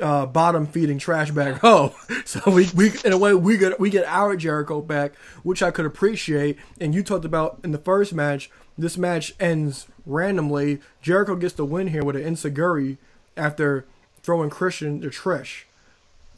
[0.00, 1.94] uh, bottom feeding trash bag hoe.
[2.24, 5.70] So we, we in a way we get we get our Jericho back, which I
[5.70, 6.58] could appreciate.
[6.80, 8.50] And you talked about in the first match.
[8.76, 10.80] This match ends randomly.
[11.02, 12.98] Jericho gets the win here with an insecurity
[13.36, 13.84] after
[14.22, 15.64] throwing Christian to Trish,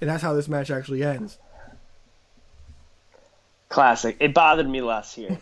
[0.01, 1.39] and that's how this match actually ends.
[3.69, 4.17] Classic.
[4.21, 5.39] It bothered me less here.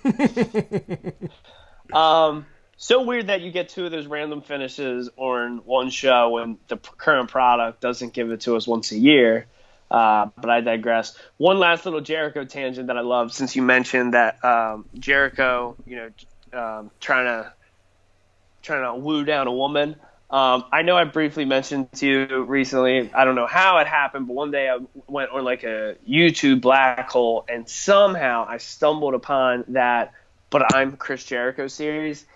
[1.93, 2.47] um,
[2.79, 6.77] so weird that you get two of those random finishes on one show and the
[6.77, 9.47] current product doesn't give it to us once a year.
[9.91, 11.17] Uh, but I digress.
[11.39, 15.97] One last little Jericho tangent that I love, since you mentioned that um, Jericho, you
[15.97, 16.11] know,
[16.53, 17.53] um, trying to
[18.63, 19.97] trying to woo down a woman.
[20.31, 23.13] Um, I know I briefly mentioned to you recently.
[23.15, 26.61] I don't know how it happened, but one day I went on like a YouTube
[26.61, 30.13] black hole, and somehow I stumbled upon that.
[30.51, 32.27] But I'm Chris Jericho series,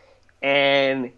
[0.42, 1.12] and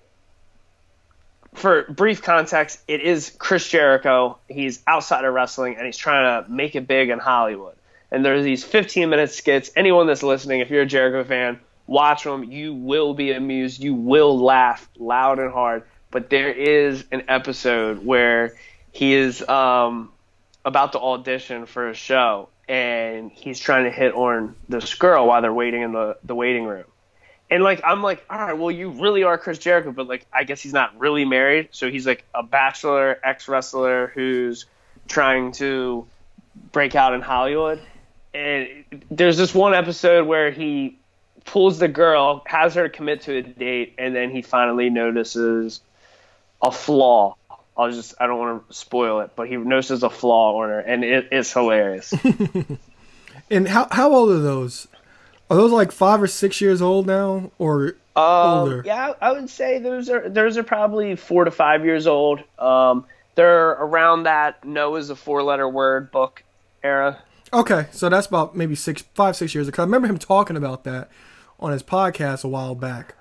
[1.54, 4.38] for brief context, it is Chris Jericho.
[4.48, 7.76] He's outside of wrestling, and he's trying to make it big in Hollywood.
[8.10, 9.70] And there's these 15 minute skits.
[9.76, 12.44] Anyone that's listening, if you're a Jericho fan, watch them.
[12.44, 13.82] You will be amused.
[13.82, 15.84] You will laugh loud and hard.
[16.10, 18.54] But there is an episode where
[18.92, 20.12] he is um,
[20.64, 25.42] about to audition for a show, and he's trying to hit on this girl while
[25.42, 26.84] they're waiting in the, the waiting room.
[27.50, 30.44] And like I'm like, all right, well you really are Chris Jericho, but like I
[30.44, 34.66] guess he's not really married, so he's like a bachelor ex wrestler who's
[35.08, 36.06] trying to
[36.72, 37.80] break out in Hollywood.
[38.32, 40.98] And there's this one episode where he
[41.44, 45.80] pulls the girl, has her commit to a date, and then he finally notices
[46.62, 47.36] a flaw.
[47.76, 50.80] I'll just I don't want to spoil it, but he notices a flaw on her,
[50.80, 52.14] and it, it's hilarious.
[53.50, 54.88] And how how old are those?
[55.50, 58.78] Are those like five or six years old now, or older?
[58.78, 62.42] Um, yeah, I would say those are those are probably four to five years old.
[62.58, 66.42] Um, they're around that No Is a four letter word book
[66.82, 67.18] era.
[67.52, 69.82] Okay, so that's about maybe six, five, six years ago.
[69.82, 71.08] I remember him talking about that
[71.60, 73.14] on his podcast a while back.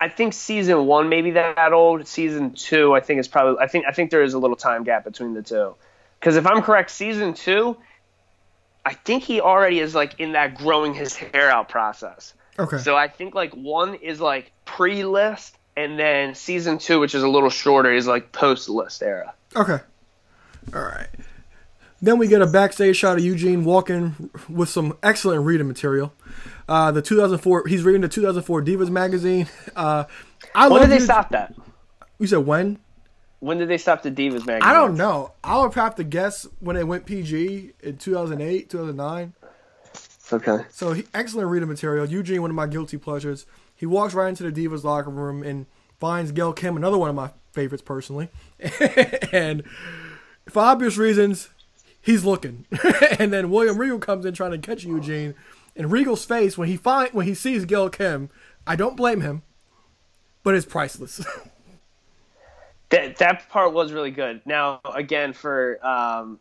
[0.00, 2.08] I think season one maybe that old.
[2.08, 3.62] Season two, I think is probably.
[3.62, 5.76] I think I think there is a little time gap between the two.
[6.18, 7.76] Because if I'm correct, season two,
[8.84, 12.34] I think he already is like in that growing his hair out process.
[12.58, 12.78] Okay.
[12.78, 17.22] So I think like one is like pre list, and then season two, which is
[17.22, 19.32] a little shorter, is like post list era.
[19.56, 19.78] Okay.
[20.74, 21.08] All right.
[22.00, 26.12] Then we get a backstage shot of Eugene walking with some excellent reading material.
[26.68, 29.46] Uh, the 2004, he's reading the 2004 Divas magazine.
[29.76, 30.04] Uh,
[30.54, 31.54] I When did they Eugene- stop that?
[32.18, 32.78] You said when?
[33.42, 34.62] When did they stop the Divas magazine?
[34.62, 35.32] I don't know.
[35.42, 39.32] I would have to guess when it went PG in 2008, 2009.
[40.32, 40.64] Okay.
[40.70, 42.06] So he, excellent reading material.
[42.06, 43.44] Eugene, one of my guilty pleasures.
[43.74, 45.66] He walks right into the Divas locker room and
[45.98, 48.28] finds Gail Kim, another one of my favorites personally.
[49.32, 49.64] and
[50.48, 51.48] for obvious reasons,
[52.00, 52.64] he's looking.
[53.18, 55.34] and then William Regal comes in trying to catch Eugene.
[55.74, 58.30] And Regal's face when he find when he sees Gail Kim,
[58.68, 59.42] I don't blame him,
[60.44, 61.26] but it's priceless.
[62.92, 64.42] That that part was really good.
[64.44, 66.38] Now again, for um,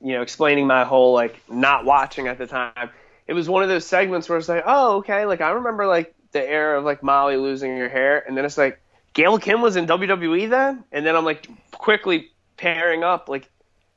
[0.00, 2.90] you know, explaining my whole like not watching at the time,
[3.28, 6.12] it was one of those segments where it's like, oh, okay, like I remember like
[6.32, 8.80] the era of like Molly losing her hair, and then it's like
[9.12, 13.48] Gail Kim was in WWE then, and then I'm like quickly pairing up like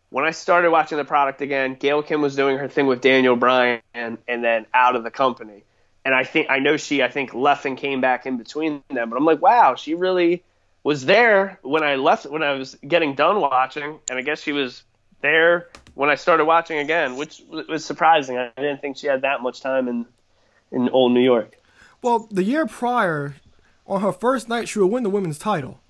[0.10, 3.36] when I started watching the product again, Gail Kim was doing her thing with Daniel
[3.36, 5.64] Bryan and, and then out of the company.
[6.06, 9.10] And I think I know she I think left and came back in between them,
[9.10, 10.44] but I'm like, wow, she really
[10.88, 14.54] was there when I left when I was getting done watching, and I guess she
[14.54, 14.84] was
[15.20, 18.38] there when I started watching again, which was surprising.
[18.38, 20.06] I didn't think she had that much time in
[20.72, 21.58] in old New York.
[22.02, 23.36] well, the year prior,
[23.86, 25.82] on her first night, she would win the women's title.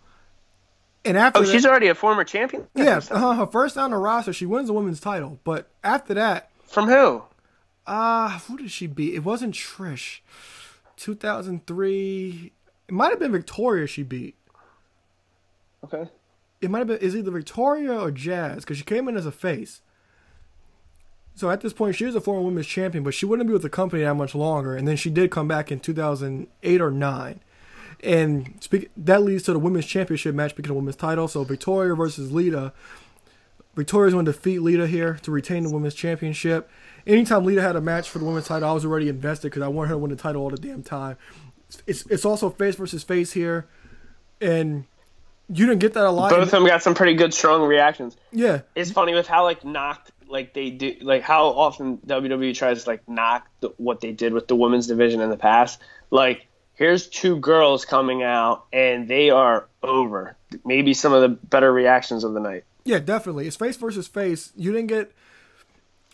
[1.06, 2.68] And after Oh, that- she's already a former champion.
[2.74, 5.40] Yeah, uh, her first down the roster, she wins the women's title.
[5.44, 7.22] But after that, From who?
[7.86, 9.14] uh, who did she beat?
[9.14, 10.22] It wasn't Trish.
[10.96, 12.52] 2003.
[12.88, 14.36] It might have been Victoria she beat.
[15.94, 16.10] Okay.
[16.62, 19.32] It might have been is either Victoria or Jazz because she came in as a
[19.32, 19.82] face.
[21.36, 23.62] So at this point, she was a former women's champion, but she wouldn't be with
[23.62, 24.76] the company that much longer.
[24.76, 27.42] And then she did come back in 2008 or nine.
[28.04, 31.28] And speak, that leads to the women's championship match because of women's title.
[31.28, 32.74] So Victoria versus Lita.
[33.76, 36.70] Victoria's going to defeat Lita here to retain the women's championship.
[37.06, 39.68] Anytime Lita had a match for the women's title, I was already invested because I
[39.68, 41.18] wanted her to win the title all the damn time.
[41.86, 43.68] It's it's also face versus face here,
[44.42, 44.86] and
[45.50, 46.30] you didn't get that a lot.
[46.30, 48.18] Both of them got some pretty good, strong reactions.
[48.32, 52.84] yeah, It's funny with how like knocked like they do like how often WWE tries
[52.84, 55.82] to like knock the, what they did with the women's division in the past.
[56.12, 60.36] Like here's two girls coming out and they are over.
[60.66, 62.66] Maybe some of the better reactions of the night.
[62.84, 63.48] Yeah, definitely.
[63.48, 64.52] It's face versus face.
[64.56, 65.12] You didn't get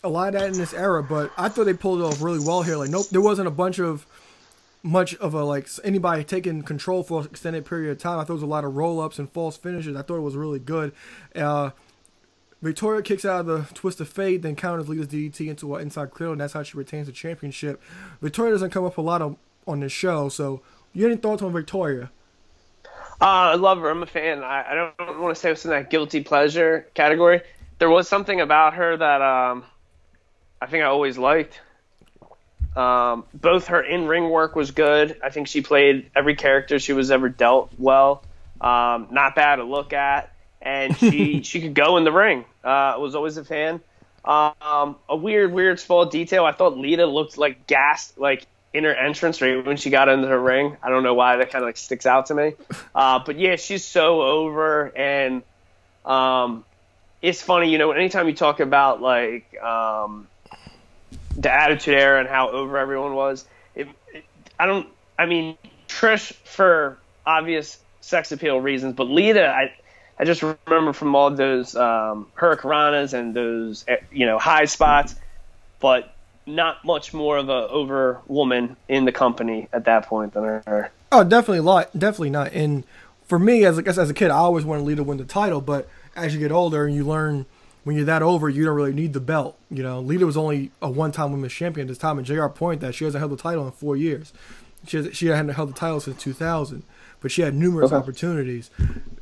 [0.02, 2.44] a lot of that in this era, but I thought they pulled it off really
[2.44, 2.76] well here.
[2.76, 4.06] Like, nope, there wasn't a bunch of
[4.84, 8.18] much of a like anybody taking control for an extended period of time.
[8.18, 9.96] I thought there was a lot of roll ups and false finishes.
[9.96, 10.92] I thought it was really good.
[11.34, 11.70] Uh,
[12.60, 16.10] Victoria kicks out of the twist of fate, then counters Lita's DDT into an inside
[16.10, 17.82] cradle, and that's how she retains the championship.
[18.20, 20.60] Victoria doesn't come up a lot of, on this show, so
[20.92, 22.10] you any thoughts on Victoria?
[23.20, 23.90] Uh, I love her.
[23.90, 24.42] I'm a fan.
[24.42, 27.42] I, I don't want to say it's in that guilty pleasure category.
[27.78, 29.64] There was something about her that um,
[30.60, 31.60] I think I always liked.
[32.76, 35.18] Um, both her in ring work was good.
[35.22, 38.24] I think she played every character she was ever dealt well.
[38.60, 42.44] Um, not bad to look at, and she she could go in the ring.
[42.64, 43.80] Uh, I was always a fan.
[44.24, 46.46] Um, a weird, weird small detail.
[46.46, 50.26] I thought Lita looked like gassed, like in her entrance right when she got into
[50.26, 50.76] her ring.
[50.82, 52.54] I don't know why that kind of like sticks out to me.
[52.94, 55.42] Uh, but yeah, she's so over, and
[56.04, 56.64] um,
[57.22, 60.26] it's funny, you know, anytime you talk about like um,
[61.36, 63.44] the Attitude Era and how over everyone was,
[63.74, 64.24] it, it,
[64.58, 64.88] I don't.
[65.18, 65.56] I mean,
[65.88, 69.74] Trish for obvious sex appeal reasons, but Lita, I.
[70.16, 75.16] I just remember from all those um, hurricanranas and those eh, you know high spots,
[75.80, 76.14] but
[76.46, 80.90] not much more of a over woman in the company at that point than her.
[81.10, 82.52] Oh, definitely lot, definitely not.
[82.52, 82.84] And
[83.24, 85.60] for me, as guess as a kid, I always wanted Lita to win the title.
[85.60, 87.46] But as you get older and you learn
[87.84, 89.56] when you're that over, you don't really need the belt.
[89.70, 92.80] You know, Lita was only a one-time women's champion at this time, and JR point
[92.80, 94.32] that she hasn't held the title in four years.
[94.86, 96.82] She has, she hadn't held the title since 2000,
[97.20, 97.96] but she had numerous Okay.
[97.96, 98.70] opportunities.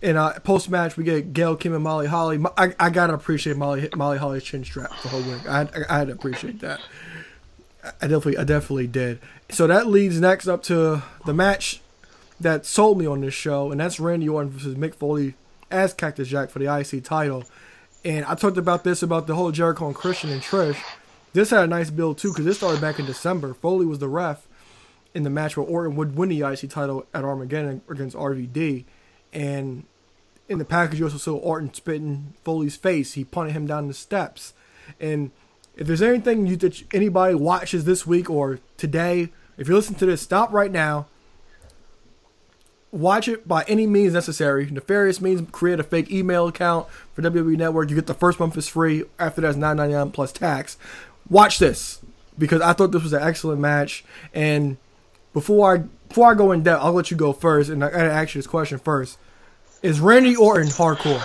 [0.03, 2.43] And uh, post match, we get Gail Kim and Molly Holly.
[2.57, 5.49] I, I gotta appreciate Molly Molly Holly's chin strap the whole week.
[5.49, 6.81] I, I, I had to appreciate that.
[7.85, 9.21] I definitely I definitely did.
[9.51, 11.81] So that leads next up to the match
[12.41, 15.35] that sold me on this show, and that's Randy Orton versus Mick Foley
[15.71, 17.45] as Cactus Jack for the IC title.
[18.05, 20.77] And I talked about this about the whole Jericho and Christian and Trish.
[21.33, 23.55] This had a nice build too because this started back in December.
[23.55, 24.47] Foley was the ref
[25.15, 28.85] in the match where Orton would win the IC title at Armageddon against RVD,
[29.33, 29.85] and
[30.49, 33.13] in the package you also saw Orton spitting Foley's face.
[33.15, 34.53] He punted him down the steps,
[35.01, 35.31] and
[35.77, 40.07] if there's anything you that anybody watches this week or today, if you listen to
[40.07, 41.07] this, stop right now.
[42.93, 44.71] Watch it by any means necessary.
[44.71, 47.89] Nefarious means create a fake email account for WWE Network.
[47.89, 49.05] You get the first month is free.
[49.19, 50.77] After that's nine ninety nine plus tax.
[51.31, 52.01] Watch this
[52.39, 54.05] because I thought this was an excellent match.
[54.35, 54.77] And
[55.33, 55.79] before I
[56.09, 58.41] before I go in depth, I'll let you go first, and I gotta ask you
[58.41, 59.19] this question first:
[59.83, 61.25] Is Randy Orton hardcore?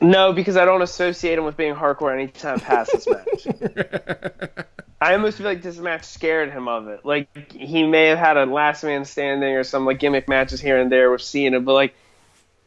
[0.00, 3.46] No, because I don't associate him with being hardcore anytime past this match.
[5.00, 7.04] I almost feel like this match scared him of it.
[7.04, 10.78] Like he may have had a last man standing or some like gimmick matches here
[10.78, 11.94] and there with Cena, but like,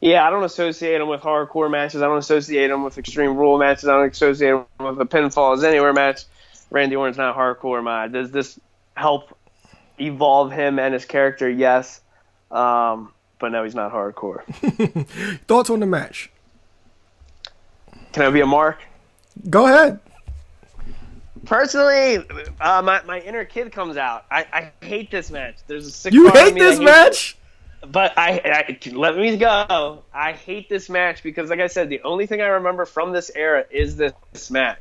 [0.01, 2.01] yeah, I don't associate him with hardcore matches.
[2.01, 3.87] I don't associate him with extreme rule matches.
[3.87, 6.23] I don't associate him with a pinfall as anywhere match.
[6.71, 7.83] Randy Orton's not hardcore.
[7.83, 8.59] My does this
[8.97, 9.37] help
[9.99, 11.47] evolve him and his character?
[11.47, 12.01] Yes,
[12.49, 14.43] um, but no, he's not hardcore.
[15.47, 16.31] Thoughts on the match?
[18.11, 18.79] Can I be a mark?
[19.49, 19.99] Go ahead.
[21.45, 22.17] Personally,
[22.61, 24.25] uh, my, my inner kid comes out.
[24.31, 25.55] I, I hate this match.
[25.67, 27.37] There's a sick You hate this that match?
[27.91, 30.03] but I, I let me go.
[30.13, 33.31] I hate this match because, like I said, the only thing I remember from this
[33.33, 34.13] era is this
[34.49, 34.79] match.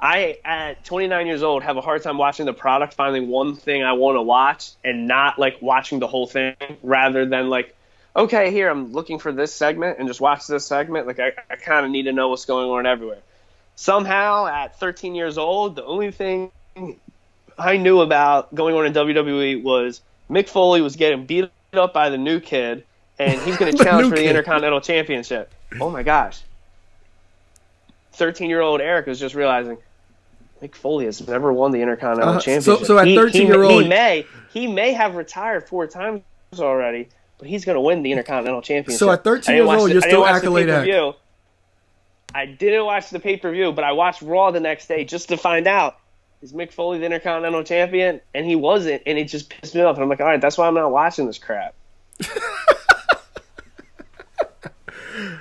[0.00, 3.82] I, at 29 years old, have a hard time watching the product, finding one thing
[3.82, 7.74] I want to watch, and not like watching the whole thing, rather than like,
[8.14, 11.06] okay, here I'm looking for this segment and just watch this segment.
[11.06, 13.20] Like I, I kind of need to know what's going on everywhere.
[13.76, 16.50] Somehow, at 13 years old, the only thing
[17.58, 22.08] I knew about going on in WWE was Mick Foley was getting beat up by
[22.10, 22.84] the new kid,
[23.18, 24.30] and he's going to challenge for the kid.
[24.30, 25.52] Intercontinental Championship.
[25.80, 26.40] Oh my gosh.
[28.12, 29.76] 13 year old Eric was just realizing
[30.62, 32.86] Mick Foley has never won the Intercontinental Uh, Championship.
[32.86, 36.22] so at He- 13-year-old he, may he may have retired four times
[36.58, 37.08] already,
[37.38, 39.00] but he's going to win the Intercontinental Championship.
[39.00, 40.86] So at 13 years old, you're still accolade act.
[42.34, 45.28] I didn't watch the pay per view, but I watched Raw the next day just
[45.28, 45.96] to find out
[46.42, 49.96] is Mick Foley the Intercontinental Champion, and he wasn't, and it just pissed me off.
[49.96, 51.74] And I'm like, all right, that's why I'm not watching this crap.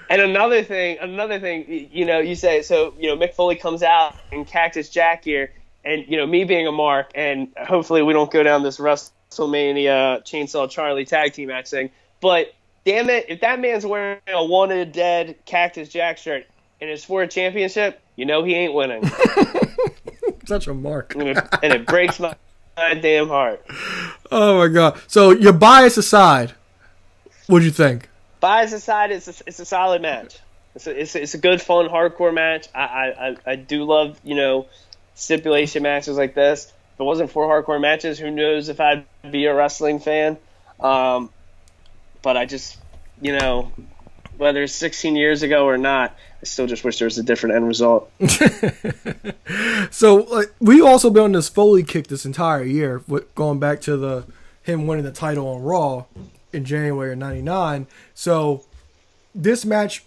[0.10, 2.94] and another thing, another thing, you know, you say so.
[2.98, 5.52] You know, Mick Foley comes out in Cactus Jack here,
[5.84, 10.24] and you know, me being a mark, and hopefully we don't go down this WrestleMania
[10.24, 12.54] Chainsaw Charlie tag team match thing, but.
[12.86, 13.28] Damn it!
[13.30, 16.46] If that man's wearing a wanted dead Cactus Jack shirt
[16.82, 19.04] and it's for a championship, you know he ain't winning,
[20.46, 21.16] Such a mark.
[21.16, 22.36] and it, and it breaks my,
[22.76, 23.66] my damn heart.
[24.32, 25.00] Oh my god.
[25.08, 26.54] So your bias aside,
[27.48, 28.10] what'd you think?
[28.40, 30.38] Bias aside, it's a, it's a solid match.
[30.76, 32.68] It's a, it's a, it's a good, fun, hardcore match.
[32.76, 34.66] I, I, I- I do love you know
[35.16, 36.66] stipulation matches like this.
[36.96, 40.38] If it wasn't for hardcore matches, who knows if I'd be a wrestling fan?
[40.80, 41.30] Um,
[42.22, 42.78] but I just
[43.22, 43.72] you know
[44.38, 47.56] whether it's 16 years ago or not, I still just wish there was a different
[47.56, 48.12] end result.
[49.92, 53.80] So like, we also been on this Foley kick this entire year, with, going back
[53.82, 54.26] to the
[54.62, 56.06] him winning the title on Raw
[56.52, 57.88] in January of '99.
[58.16, 58.64] So
[59.36, 60.04] this match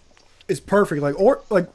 [0.47, 1.01] is perfect.
[1.01, 1.69] Like or like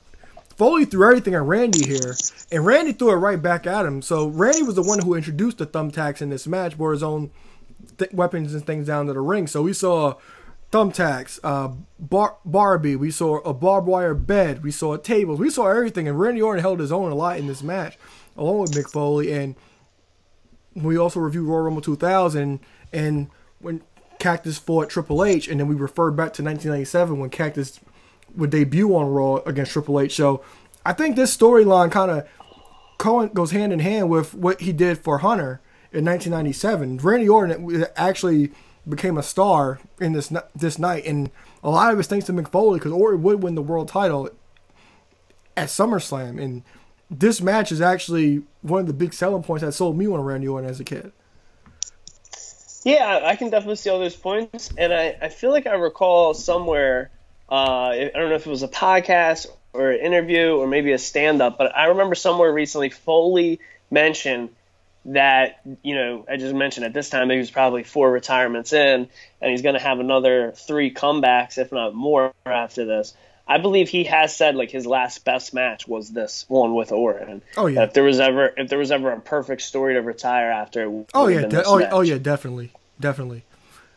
[0.57, 2.15] Foley threw everything at Randy here,
[2.53, 4.03] and Randy threw it right back at him.
[4.03, 7.31] So Randy was the one who introduced the thumbtacks in this match, brought his own
[7.99, 9.47] th- weapons and things down to the ring.
[9.47, 10.17] So we saw
[10.73, 12.97] thumbtacks, uh, bar- Barbie.
[12.97, 14.63] We saw a barbed wire bed.
[14.65, 15.39] We saw tables.
[15.39, 17.97] We saw everything, and Randy Orton held his own a lot in this match,
[18.37, 19.33] along with Mick Foley.
[19.33, 19.55] And
[20.75, 22.59] we also reviewed Royal Rumble 2000,
[22.93, 23.29] and
[23.61, 23.83] when
[24.19, 27.79] Cactus fought Triple H, and then we referred back to 1997 when Cactus
[28.35, 30.15] would debut on Raw against Triple H.
[30.17, 30.43] So
[30.87, 35.19] I think this storyline kind of goes hand in hand with what he did for
[35.19, 35.61] Hunter
[35.93, 36.99] in 1997.
[36.99, 38.53] Randy Orton actually
[38.89, 41.31] became a star in this this night, and
[41.63, 44.29] a lot of it's thanks to Mick Foley because Orton would win the world title
[45.57, 46.63] at SummerSlam, and
[47.11, 50.49] this match is actually one of the big selling points that sold me on Randy
[50.49, 51.13] Orton as a kid.
[52.85, 56.35] Yeah, I can definitely see all those points, and I, I feel like I recall
[56.35, 57.11] somewhere
[57.53, 60.99] Uh, I don't know if it was a podcast or an interview or maybe a
[60.99, 63.61] stand up, but I remember somewhere recently Foley
[63.91, 64.49] mentioned
[65.07, 69.09] that, you know, I just mentioned at this time he was probably four retirements in
[69.41, 73.15] and he's going to have another three comebacks, if not more, after this.
[73.47, 77.43] I believe he has said like his last best match was this one with Orton.
[77.57, 77.83] Oh, yeah.
[77.83, 81.27] If there was ever if there was ever a perfect story to retire after, Oh
[81.27, 83.45] yeah, de- oh, oh yeah, definitely, definitely.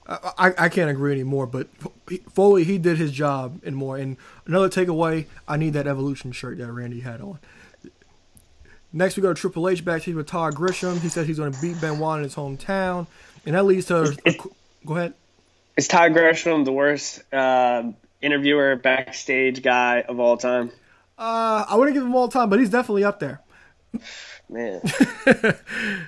[0.07, 1.45] I, I I can't agree anymore.
[1.45, 1.67] But
[2.33, 3.97] Foley he did his job and more.
[3.97, 7.39] And another takeaway, I need that Evolution shirt that Randy had on.
[8.95, 11.01] Next we go to Triple H backstage with Todd Grisham.
[11.01, 13.07] He says he's going to beat Benoit in his hometown,
[13.45, 14.15] and that leads to.
[14.85, 15.13] go ahead.
[15.75, 17.91] Is Todd Grisham the worst uh,
[18.21, 20.71] interviewer, backstage guy of all time?
[21.17, 23.41] Uh, I wouldn't give him all time, but he's definitely up there.
[24.47, 24.79] Man,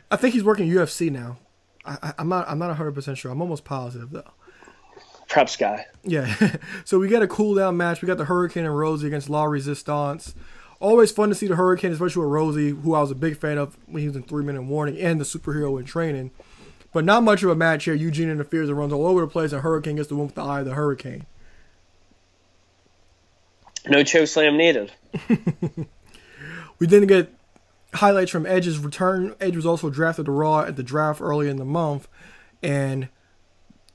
[0.09, 1.39] I think he's working UFC now.
[1.85, 2.47] I, I'm not.
[2.47, 3.31] I'm not 100 percent sure.
[3.31, 4.31] I'm almost positive though.
[5.27, 5.87] preps guy.
[6.03, 6.33] Yeah.
[6.85, 8.01] so we got a cool down match.
[8.01, 10.33] We got the Hurricane and Rosie against La Resistance.
[10.79, 13.57] Always fun to see the Hurricane, especially with Rosie, who I was a big fan
[13.57, 16.31] of when he was in Three Minute Warning and the superhero in training.
[16.93, 17.93] But not much of a match here.
[17.93, 20.41] Eugene interferes and runs all over the place, and Hurricane gets the one with the
[20.41, 21.25] eye of the Hurricane.
[23.87, 24.91] No choke slam needed.
[26.79, 27.33] We didn't get
[27.95, 29.35] highlights from Edge's return.
[29.39, 32.07] Edge was also drafted to Raw at the draft early in the month,
[32.61, 33.09] and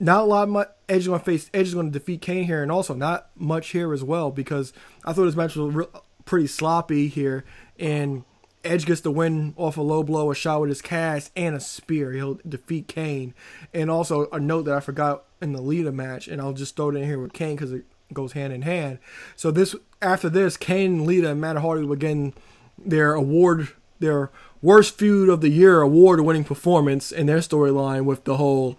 [0.01, 0.49] not a lot.
[0.49, 1.51] Much, Edge is going to face.
[1.55, 4.73] Edge is going to defeat Kane here, and also not much here as well because
[5.05, 5.87] I thought this match was
[6.25, 7.45] pretty sloppy here,
[7.79, 8.25] and
[8.65, 11.61] Edge gets the win off a low blow, a shot with his cast, and a
[11.61, 12.13] spear.
[12.13, 13.35] He'll defeat Kane,
[13.75, 16.91] and also a note that I forgot in the Lita match, and I'll just throw
[16.91, 18.99] it in here with Kane because it goes hand in hand.
[19.37, 22.35] So this after this, Kane Lita and Matt Hardy will again
[22.79, 23.69] their award,
[23.99, 28.79] their worst feud of the year award-winning performance in their storyline with the whole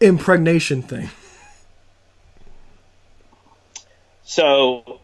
[0.00, 1.10] impregnation thing.
[4.24, 5.00] So,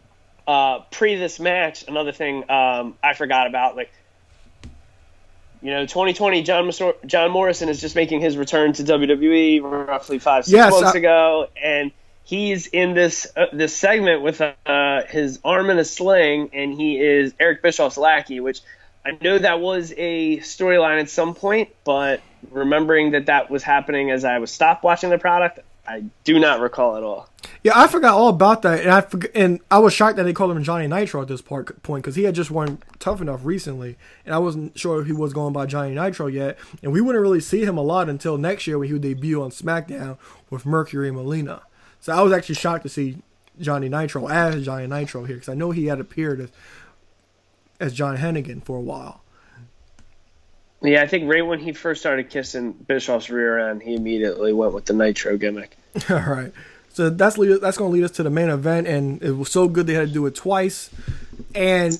[0.47, 3.91] uh, pre this match, another thing um, I forgot about, like,
[5.61, 10.17] you know, 2020, John, Mor- John Morrison is just making his return to WWE roughly
[10.19, 11.91] five, six Yes, months I- ago, and
[12.23, 16.99] he's in this uh, this segment with uh, his arm in a sling, and he
[16.99, 18.61] is Eric Bischoff's lackey, which
[19.05, 24.09] I know that was a storyline at some point, but remembering that that was happening
[24.09, 25.59] as I was stopped watching the product,
[25.91, 27.27] I do not recall at all.
[27.63, 30.31] Yeah, I forgot all about that, and I forg and I was shocked that they
[30.31, 33.41] called him Johnny Nitro at this part point because he had just won Tough Enough
[33.43, 37.01] recently, and I wasn't sure if he was going by Johnny Nitro yet, and we
[37.01, 40.17] wouldn't really see him a lot until next year when he would debut on SmackDown
[40.49, 41.63] with Mercury Melina.
[41.99, 43.17] So I was actually shocked to see
[43.59, 46.51] Johnny Nitro as Johnny Nitro here because I know he had appeared as
[47.81, 49.20] as John Hennigan for a while.
[50.81, 54.73] Yeah, I think right when he first started kissing Bischoff's rear end, he immediately went
[54.73, 55.77] with the Nitro gimmick.
[56.09, 56.51] All right.
[56.93, 59.51] So that's lead, that's going to lead us to the main event, and it was
[59.51, 60.89] so good they had to do it twice.
[61.53, 61.93] And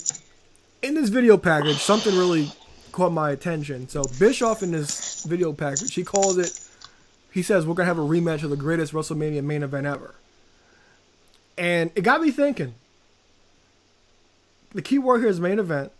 [0.81, 2.51] in this video package, something really
[2.91, 3.87] caught my attention.
[3.87, 6.59] So Bischoff in this video package, he calls it.
[7.31, 10.15] He says we're gonna have a rematch of the greatest WrestleMania main event ever.
[11.57, 12.73] And it got me thinking.
[14.73, 15.91] The key word here is main event.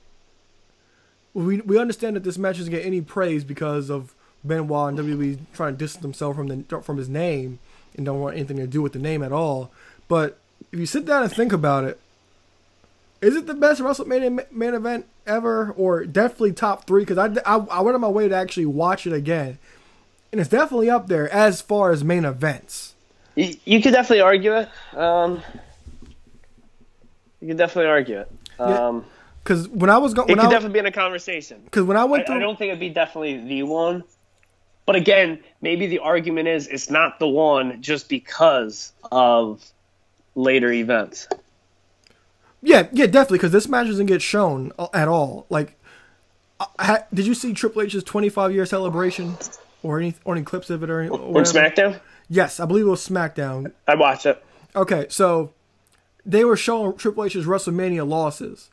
[1.33, 4.13] We we understand that this match doesn't get any praise because of
[4.43, 7.59] Benoit and WWE trying to distance themselves from the from his name
[7.95, 9.71] and don't want anything to do with the name at all.
[10.07, 10.37] But
[10.71, 11.99] if you sit down and think about it,
[13.21, 17.03] is it the best WrestleMania ma- main event ever, or definitely top three?
[17.03, 19.57] Because I, I I went on my way to actually watch it again,
[20.31, 22.95] and it's definitely up there as far as main events.
[23.35, 24.69] You, you could definitely argue it.
[24.93, 25.41] Um,
[27.39, 28.31] you could definitely argue it.
[28.59, 29.01] Yeah.
[29.43, 31.61] Because when I was going, it when could I definitely be in a conversation.
[31.65, 34.03] because when I I, went through, I don't think it'd be definitely the one.
[34.85, 39.63] But again, maybe the argument is it's not the one just because of
[40.35, 41.27] later events.
[42.61, 43.39] Yeah, yeah, definitely.
[43.39, 45.45] Because this match doesn't get shown uh, at all.
[45.49, 45.79] Like,
[46.59, 49.37] I- ha, did you see Triple H's 25 year celebration,
[49.81, 51.43] or any or any clips of it, or, any, or On?
[51.43, 53.71] SmackDown, Yes, I believe it was SmackDown.
[53.87, 54.43] I watched it.
[54.75, 55.51] Okay, so
[56.25, 58.69] they were showing Triple H's WrestleMania losses,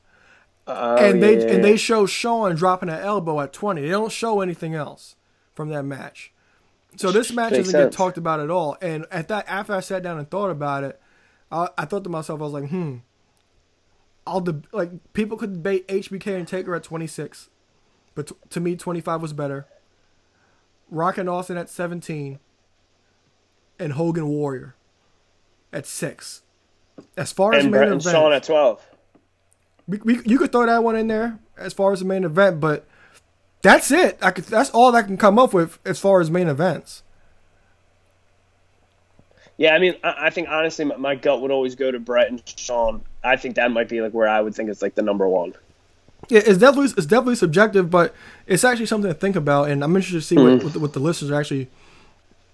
[0.70, 1.54] Oh, and they yeah.
[1.54, 3.80] and they show Shawn dropping an elbow at 20.
[3.80, 5.16] They don't show anything else
[5.54, 6.32] from that match.
[6.96, 8.76] So this match Makes doesn't get talked about at all.
[8.82, 11.00] And at that, after I sat down and thought about it,
[11.50, 12.96] I, I thought to myself, I was like, hmm.
[14.26, 17.48] I'll deb- like people could debate HBK and Taker at 26,
[18.14, 19.66] but t- to me 25 was better.
[20.90, 22.38] Rock and Austin at 17,
[23.78, 24.74] and Hogan Warrior
[25.72, 26.42] at six.
[27.16, 28.84] As far as and main and event, Shawn at twelve.
[29.88, 32.60] We, we, you could throw that one in there as far as the main event,
[32.60, 32.86] but
[33.62, 34.18] that's it.
[34.20, 37.02] I could, that's all I can come up with as far as main events.
[39.56, 42.30] Yeah, I mean, I, I think honestly, my, my gut would always go to Bret
[42.30, 43.02] and Shawn.
[43.24, 45.54] I think that might be like where I would think it's like the number one.
[46.28, 48.14] Yeah, it's definitely it's definitely subjective, but
[48.46, 50.64] it's actually something to think about, and I'm interested to see what, mm-hmm.
[50.64, 51.68] what, the, what the listeners are actually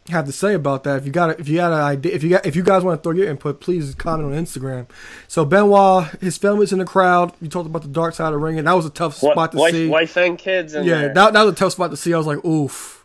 [0.09, 0.99] have to say about that.
[0.99, 3.03] If you got if you got an idea, if you got if you guys want
[3.03, 4.87] to throw your input, please comment on Instagram.
[5.29, 7.33] So Benoit, his family's in the crowd.
[7.41, 9.33] You talked about the dark side of the ring, and that was a tough What,
[9.33, 9.89] spot to wife, see.
[9.89, 10.75] wife and kids.
[10.75, 11.15] Yeah, there.
[11.15, 12.13] that, that was a tough spot to see.
[12.13, 13.01] I was like, oof.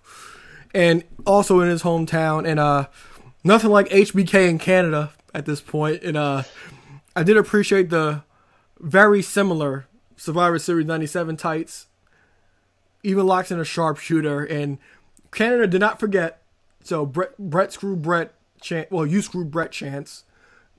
[0.73, 2.87] And also in his hometown, and uh,
[3.43, 6.03] nothing like HBK in Canada at this point.
[6.03, 6.43] And uh,
[7.15, 8.23] I did appreciate the
[8.79, 9.87] very similar
[10.17, 11.87] Survivor Series '97 tights.
[13.03, 14.77] Even locks in a sharpshooter, and
[15.31, 16.38] Canada did not forget.
[16.89, 18.33] So Bret, Bret screwed Bret.
[18.61, 20.23] Chan- well, you screwed Bret Chance.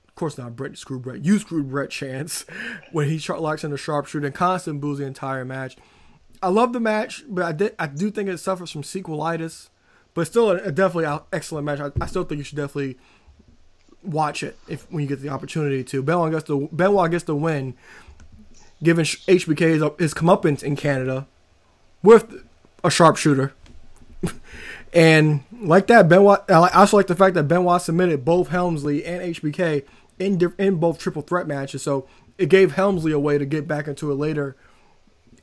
[0.09, 1.23] Of course not Bret screwed Bret.
[1.23, 2.45] You screwed Bret Chance
[2.91, 5.77] when he locks in the sharpshooter and constant boos the entire match.
[6.43, 9.69] I love the match, but I did I do think it suffers from sequelitis.
[10.13, 11.79] But still, a, a definitely an excellent match.
[11.79, 12.97] I, I still think you should definitely
[14.03, 16.03] watch it if when you get the opportunity to.
[16.03, 17.73] Benoit gets the Benoit gets the win,
[18.83, 21.25] giving Sh- HBK his, his comeuppance in Canada
[22.03, 22.43] with
[22.83, 23.53] a sharpshooter.
[24.93, 26.25] And like that, Ben.
[26.27, 29.85] I I also like the fact that Benoit submitted both Helmsley and HBK
[30.19, 31.81] in in both triple threat matches.
[31.81, 34.55] So it gave Helmsley a way to get back into it later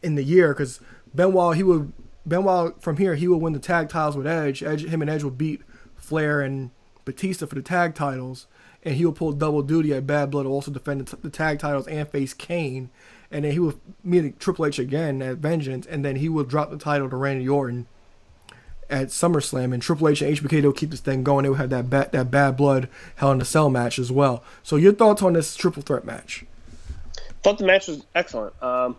[0.02, 0.80] in the year because
[1.14, 1.92] Benoit he would
[2.26, 4.62] Benoit from here he would win the tag titles with Edge.
[4.62, 5.62] Edge him and Edge would beat
[5.96, 6.70] Flair and
[7.04, 8.46] Batista for the tag titles,
[8.82, 11.88] and he would pull double duty at Bad Blood also defend the, the tag titles
[11.88, 12.90] and face Kane,
[13.30, 16.70] and then he would meet Triple H again at Vengeance, and then he would drop
[16.70, 17.86] the title to Randy Orton
[18.90, 21.42] at SummerSlam, and Triple H and HBK will keep this thing going.
[21.42, 24.42] They would have that bad, that Bad Blood Hell in a Cell match as well.
[24.62, 26.44] So your thoughts on this triple threat match?
[27.42, 28.60] thought the match was excellent.
[28.62, 28.96] Um,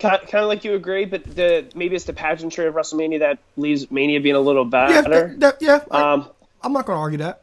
[0.00, 3.90] kind of like you agree, but the maybe it's the pageantry of WrestleMania that leaves
[3.90, 5.28] Mania being a little Yeah, better.
[5.38, 5.84] that, that- yeah.
[5.90, 6.28] I, Um,
[6.62, 7.42] I'm not going to argue that.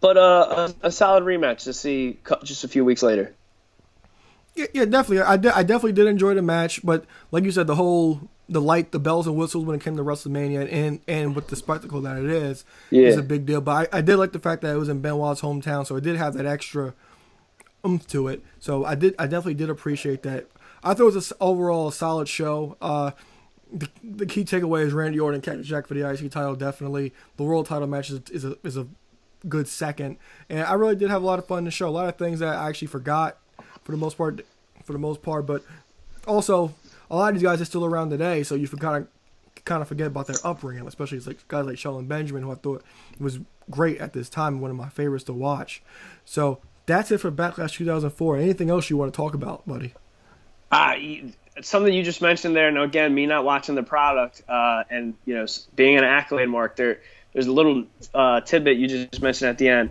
[0.00, 3.34] but uh, a, a solid rematch to see just a few weeks later.
[4.54, 5.20] Yeah, yeah, definitely.
[5.22, 8.60] I, de- I definitely did enjoy the match, but like you said, the whole the
[8.60, 12.00] light, the bells and whistles when it came to WrestleMania, and and with the spectacle
[12.02, 13.20] that it is, is Yeah.
[13.20, 13.60] a big deal.
[13.60, 16.04] But I, I did like the fact that it was in Benoit's hometown, so it
[16.04, 16.94] did have that extra
[17.84, 18.42] oomph to it.
[18.60, 20.46] So I did, I definitely did appreciate that.
[20.84, 22.76] I thought it was a overall a solid show.
[22.80, 23.10] Uh,
[23.72, 26.54] the, the key takeaway is Randy Orton Cactus Jack for the IC title.
[26.54, 28.86] Definitely, the world title match is, is a is a
[29.48, 30.18] good second,
[30.48, 31.88] and I really did have a lot of fun in the show.
[31.88, 33.38] A lot of things that I actually forgot
[33.82, 34.42] for the most part,
[34.84, 35.64] for the most part, but
[36.28, 36.74] also
[37.10, 39.08] a lot of these guys are still around today, so you kind of
[39.64, 42.84] kind of forget about their upbringing, especially like guys like Shelton Benjamin, who I thought
[43.18, 43.40] was
[43.70, 45.82] great at this time, and one of my favorites to watch.
[46.24, 48.38] So that's it for Backlash 2004.
[48.38, 49.94] Anything else you want to talk about, buddy?
[50.70, 50.94] Uh,
[51.62, 55.34] something you just mentioned there, and again, me not watching the product uh, and you
[55.34, 56.76] know being an accolade mark.
[56.76, 57.00] There,
[57.32, 57.84] there's a little
[58.14, 59.90] uh, tidbit you just mentioned at the end.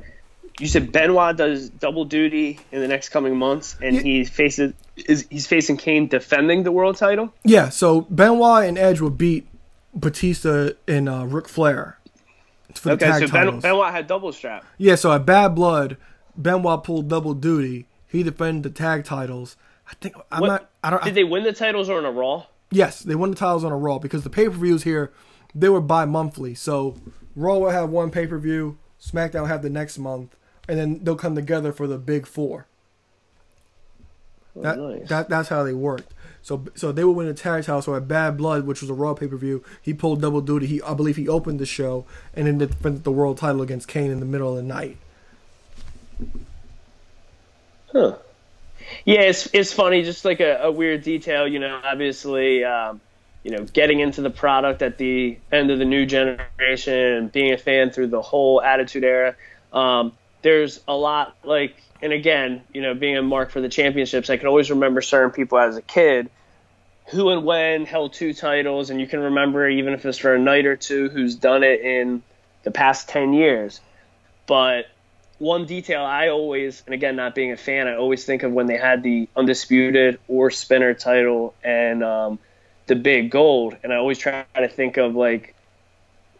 [0.59, 4.01] You said Benoit does double duty in the next coming months, and Yeah.
[4.03, 7.33] he faces is he's facing Kane defending the world title.
[7.43, 9.47] Yeah, so Benoit and Edge will beat
[9.93, 11.97] Batista and uh, Ric Flair
[12.73, 13.63] for the Okay, tag so ben, titles.
[13.63, 14.65] Benoit had double strap.
[14.77, 15.97] Yeah, so at Bad Blood,
[16.37, 17.87] Benoit pulled double duty.
[18.07, 19.57] He defended the tag titles.
[19.89, 20.69] I think I'm What- not.
[20.83, 21.03] I don't.
[21.03, 22.45] Did they win the titles or in a Raw?
[22.71, 25.11] Yes, they won the titles on a Raw because the pay per views here
[25.53, 26.53] they were bi monthly.
[26.55, 26.95] So
[27.35, 30.35] Raw will have one pay per view, SmackDown will have the next month,
[30.67, 32.67] and then they'll come together for the big four.
[34.55, 35.09] That, Oh, nice.
[35.09, 36.13] that that's how they worked.
[36.41, 37.81] So so they would win the tag title.
[37.81, 40.67] So at Bad Blood, which was a Raw pay per view, he pulled double duty.
[40.67, 44.11] He I believe he opened the show and then defended the world title against Kane
[44.11, 44.97] in the middle of the night.
[47.91, 48.15] Huh.
[49.03, 51.47] Yeah, it's it's funny, just like a, a weird detail.
[51.47, 53.01] You know, obviously, um,
[53.43, 57.57] you know, getting into the product at the end of the new generation being a
[57.57, 59.35] fan through the whole Attitude Era.
[59.73, 60.13] Um,
[60.45, 64.37] there's a lot like, and again, you know, being a mark for the championships, I
[64.37, 66.29] can always remember certain people as a kid
[67.07, 70.39] who and when held two titles, and you can remember even if it's for a
[70.39, 72.21] night or two who's done it in
[72.61, 73.81] the past ten years.
[74.45, 74.85] But
[75.39, 78.67] one detail I always, and again, not being a fan, I always think of when
[78.67, 82.37] they had the undisputed or spinner title and um,
[82.85, 85.55] the big gold, and I always try to think of like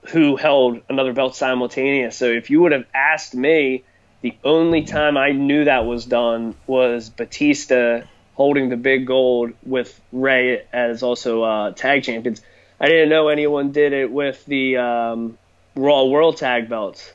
[0.10, 2.16] who held another belt simultaneous.
[2.16, 3.84] So if you would have asked me,
[4.26, 8.02] the only time I knew that was done was Batista
[8.34, 12.42] holding the big gold with Rey as also uh, tag champions.
[12.80, 15.38] I didn't know anyone did it with the um,
[15.76, 17.14] Raw World Tag belts.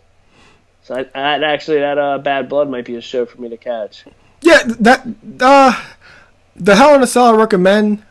[0.85, 3.57] So I, that actually, that uh, Bad Blood might be a show for me to
[3.57, 4.05] catch.
[4.41, 5.05] Yeah, that
[5.41, 5.83] uh,
[6.55, 8.05] the Hell in a Cell I recommend.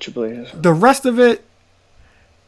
[0.00, 0.48] Triple H.
[0.54, 1.44] The rest of it,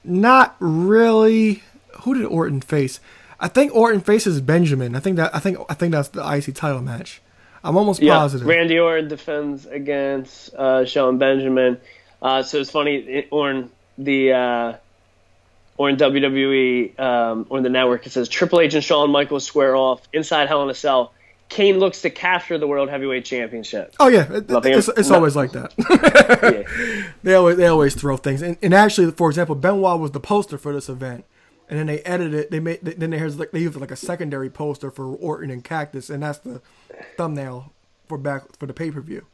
[0.02, 1.62] not really
[2.04, 3.00] who did Orton face?
[3.44, 4.96] I think Orton faces Benjamin.
[4.96, 7.20] I think that I think I think that's the IC title match.
[7.62, 8.46] I'm almost Yeah, positive.
[8.46, 11.78] Randy Orton defends against uh, Shelton Benjamin.
[12.22, 14.72] Uh, so it's funny, Orton the uh,
[15.76, 18.06] Orton WWE um, or the network.
[18.06, 21.12] It says Triple H and Shawn Michaels square off inside Hell in a Cell.
[21.50, 23.94] Kane looks to capture the World Heavyweight Championship.
[24.00, 25.72] Oh yeah, it- it's, it's no- always like that.
[26.44, 27.04] Yeah.
[27.22, 28.40] they always they always throw things.
[28.42, 31.24] And, and actually, for example, Benoit was the poster for this event,
[31.68, 32.50] and then they edit it.
[32.50, 36.10] They made then there's like they used like a secondary poster for Orton and Cactus,
[36.10, 36.60] and that's the
[37.16, 37.72] thumbnail
[38.08, 39.26] for back for the pay per view.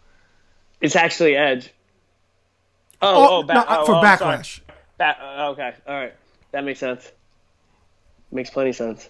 [0.81, 1.73] It's actually Edge.
[3.03, 4.61] Oh, Oh, oh, ba- no, oh, for oh, backlash.
[4.99, 6.15] Ba- uh, okay, all right,
[6.53, 7.11] that makes sense.
[8.31, 9.09] Makes plenty sense.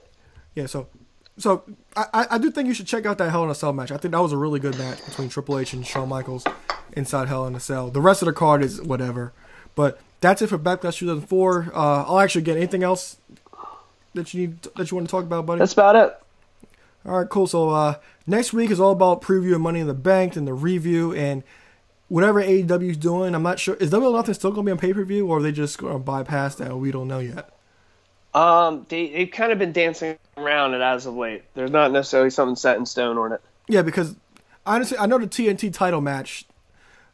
[0.55, 0.89] Yeah, so
[1.37, 1.65] so
[1.97, 3.91] I, I I do think you should check out that Hell in a Cell match.
[3.93, 6.45] I think that was a really good match between Triple H and Shawn Michaels
[6.93, 7.91] inside Hell in a Cell.
[7.91, 9.33] The rest of the card is whatever.
[9.75, 11.73] But that's it for Backlash 2004.
[11.73, 13.17] Uh, I'll actually get anything else
[14.15, 15.59] that you need that you want to talk about, buddy.
[15.59, 16.17] That's about it.
[17.07, 17.47] All right, cool.
[17.47, 17.95] So uh,
[18.27, 21.43] next week is all about previewing Money in the Bank and the review and
[22.09, 23.35] whatever AEW is doing.
[23.35, 23.77] I'm not sure.
[23.77, 25.53] Is Double or Nothing still going to be on pay per view, or are they
[25.53, 26.77] just going to bypass that?
[26.77, 27.51] We don't know yet.
[28.35, 31.43] Um, they they've kind of been dancing around it as of late.
[31.55, 33.41] There's not necessarily something set in stone on it.
[33.67, 34.15] Yeah, because
[34.67, 36.47] honestly, I know the TNT title match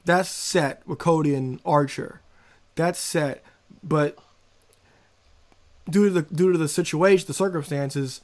[0.04, 2.20] that's set with Cody and Archer.
[2.76, 3.42] That's set,
[3.82, 4.18] but
[5.88, 8.20] due to the due to the situation, the circumstances,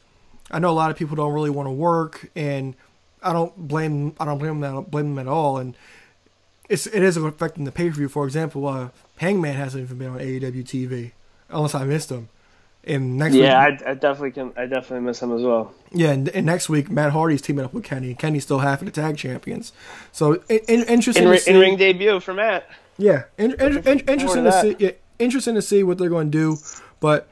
[0.51, 2.75] I know a lot of people don't really want to work, and
[3.23, 5.77] I don't blame I don't blame them I don't blame them at all, and
[6.69, 8.09] it's it is affecting the pay per view.
[8.09, 11.13] For example, uh, Hangman hasn't even been on AEW TV
[11.49, 12.29] unless I missed him.
[12.85, 14.53] And next Yeah, week, I, I definitely can.
[14.57, 15.75] I definitely miss him as well.
[15.93, 18.15] yeah, and, and next week Matt Hardy's teaming up with Kenny.
[18.15, 19.73] Kenny's still half of the tag champions,
[20.13, 22.69] so in, in, interesting In, in ring debut for Matt.
[22.99, 24.77] Yeah, in, in, in, interesting to see.
[24.79, 26.57] Yeah, interesting to see what they're going to do,
[27.01, 27.29] but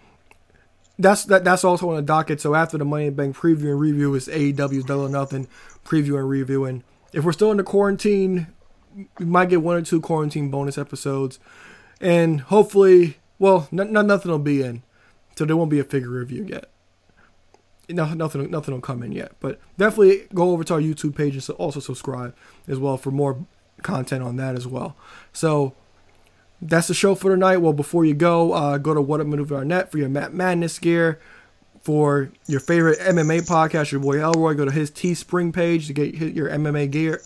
[0.98, 1.44] that's that.
[1.44, 2.40] That's also on the docket.
[2.40, 5.48] So after the Money in the Bank preview and review is AEW's Double or Nothing
[5.84, 6.82] preview and review, and
[7.12, 8.48] if we're still in the quarantine,
[9.18, 11.38] we might get one or two quarantine bonus episodes,
[12.00, 14.82] and hopefully, well, n- n- nothing will be in,
[15.36, 16.70] so there won't be a figure review yet.
[17.88, 19.32] No, nothing, nothing will come in yet.
[19.40, 22.36] But definitely go over to our YouTube page and so also subscribe
[22.68, 23.44] as well for more
[23.82, 24.96] content on that as well.
[25.32, 25.74] So
[26.60, 27.58] that's the show for tonight.
[27.58, 31.20] Well, before you go, uh, go to whatupmaneuver.net for your Matt Madness gear.
[31.82, 36.14] For your favorite MMA podcast, your boy Elroy, go to his Teespring page to get
[36.14, 37.22] your MMA gear.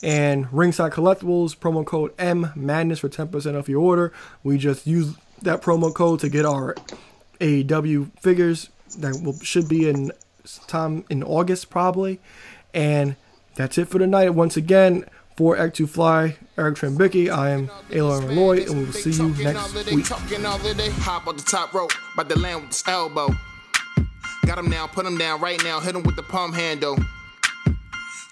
[0.00, 4.12] And Ringside Collectibles, promo code M Madness for 10% off your order.
[4.44, 6.76] We just use that promo code to get our
[7.40, 10.12] AEW figures that will, should be in
[10.68, 12.20] time in August probably.
[12.72, 13.16] And
[13.56, 14.30] that's it for tonight.
[14.30, 15.04] Once again,
[15.36, 19.28] for Act 2 Fly, Eric Trembicki, I am Elon Lloyd, and we will see you
[19.44, 20.06] next week.
[20.06, 23.28] Hop on the top rope, about to land with this elbow.
[24.46, 26.96] Got him now, put him down right now, hit him with the palm handle.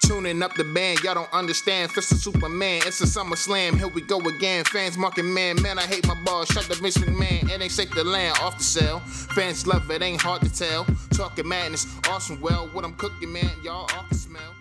[0.07, 1.91] Tuning up the band, y'all don't understand.
[1.91, 3.79] Fist of Superman, it's a summer slam.
[3.79, 4.63] Here we go again.
[4.65, 6.45] Fans marking man, man, I hate my ball.
[6.45, 9.01] Shut the Vince McMahon, it ain't safe to land off the cell.
[9.01, 10.87] Fans love it, ain't hard to tell.
[11.11, 12.41] Talking madness, awesome.
[12.41, 14.54] Well, what I'm cooking, man, y'all off the smell.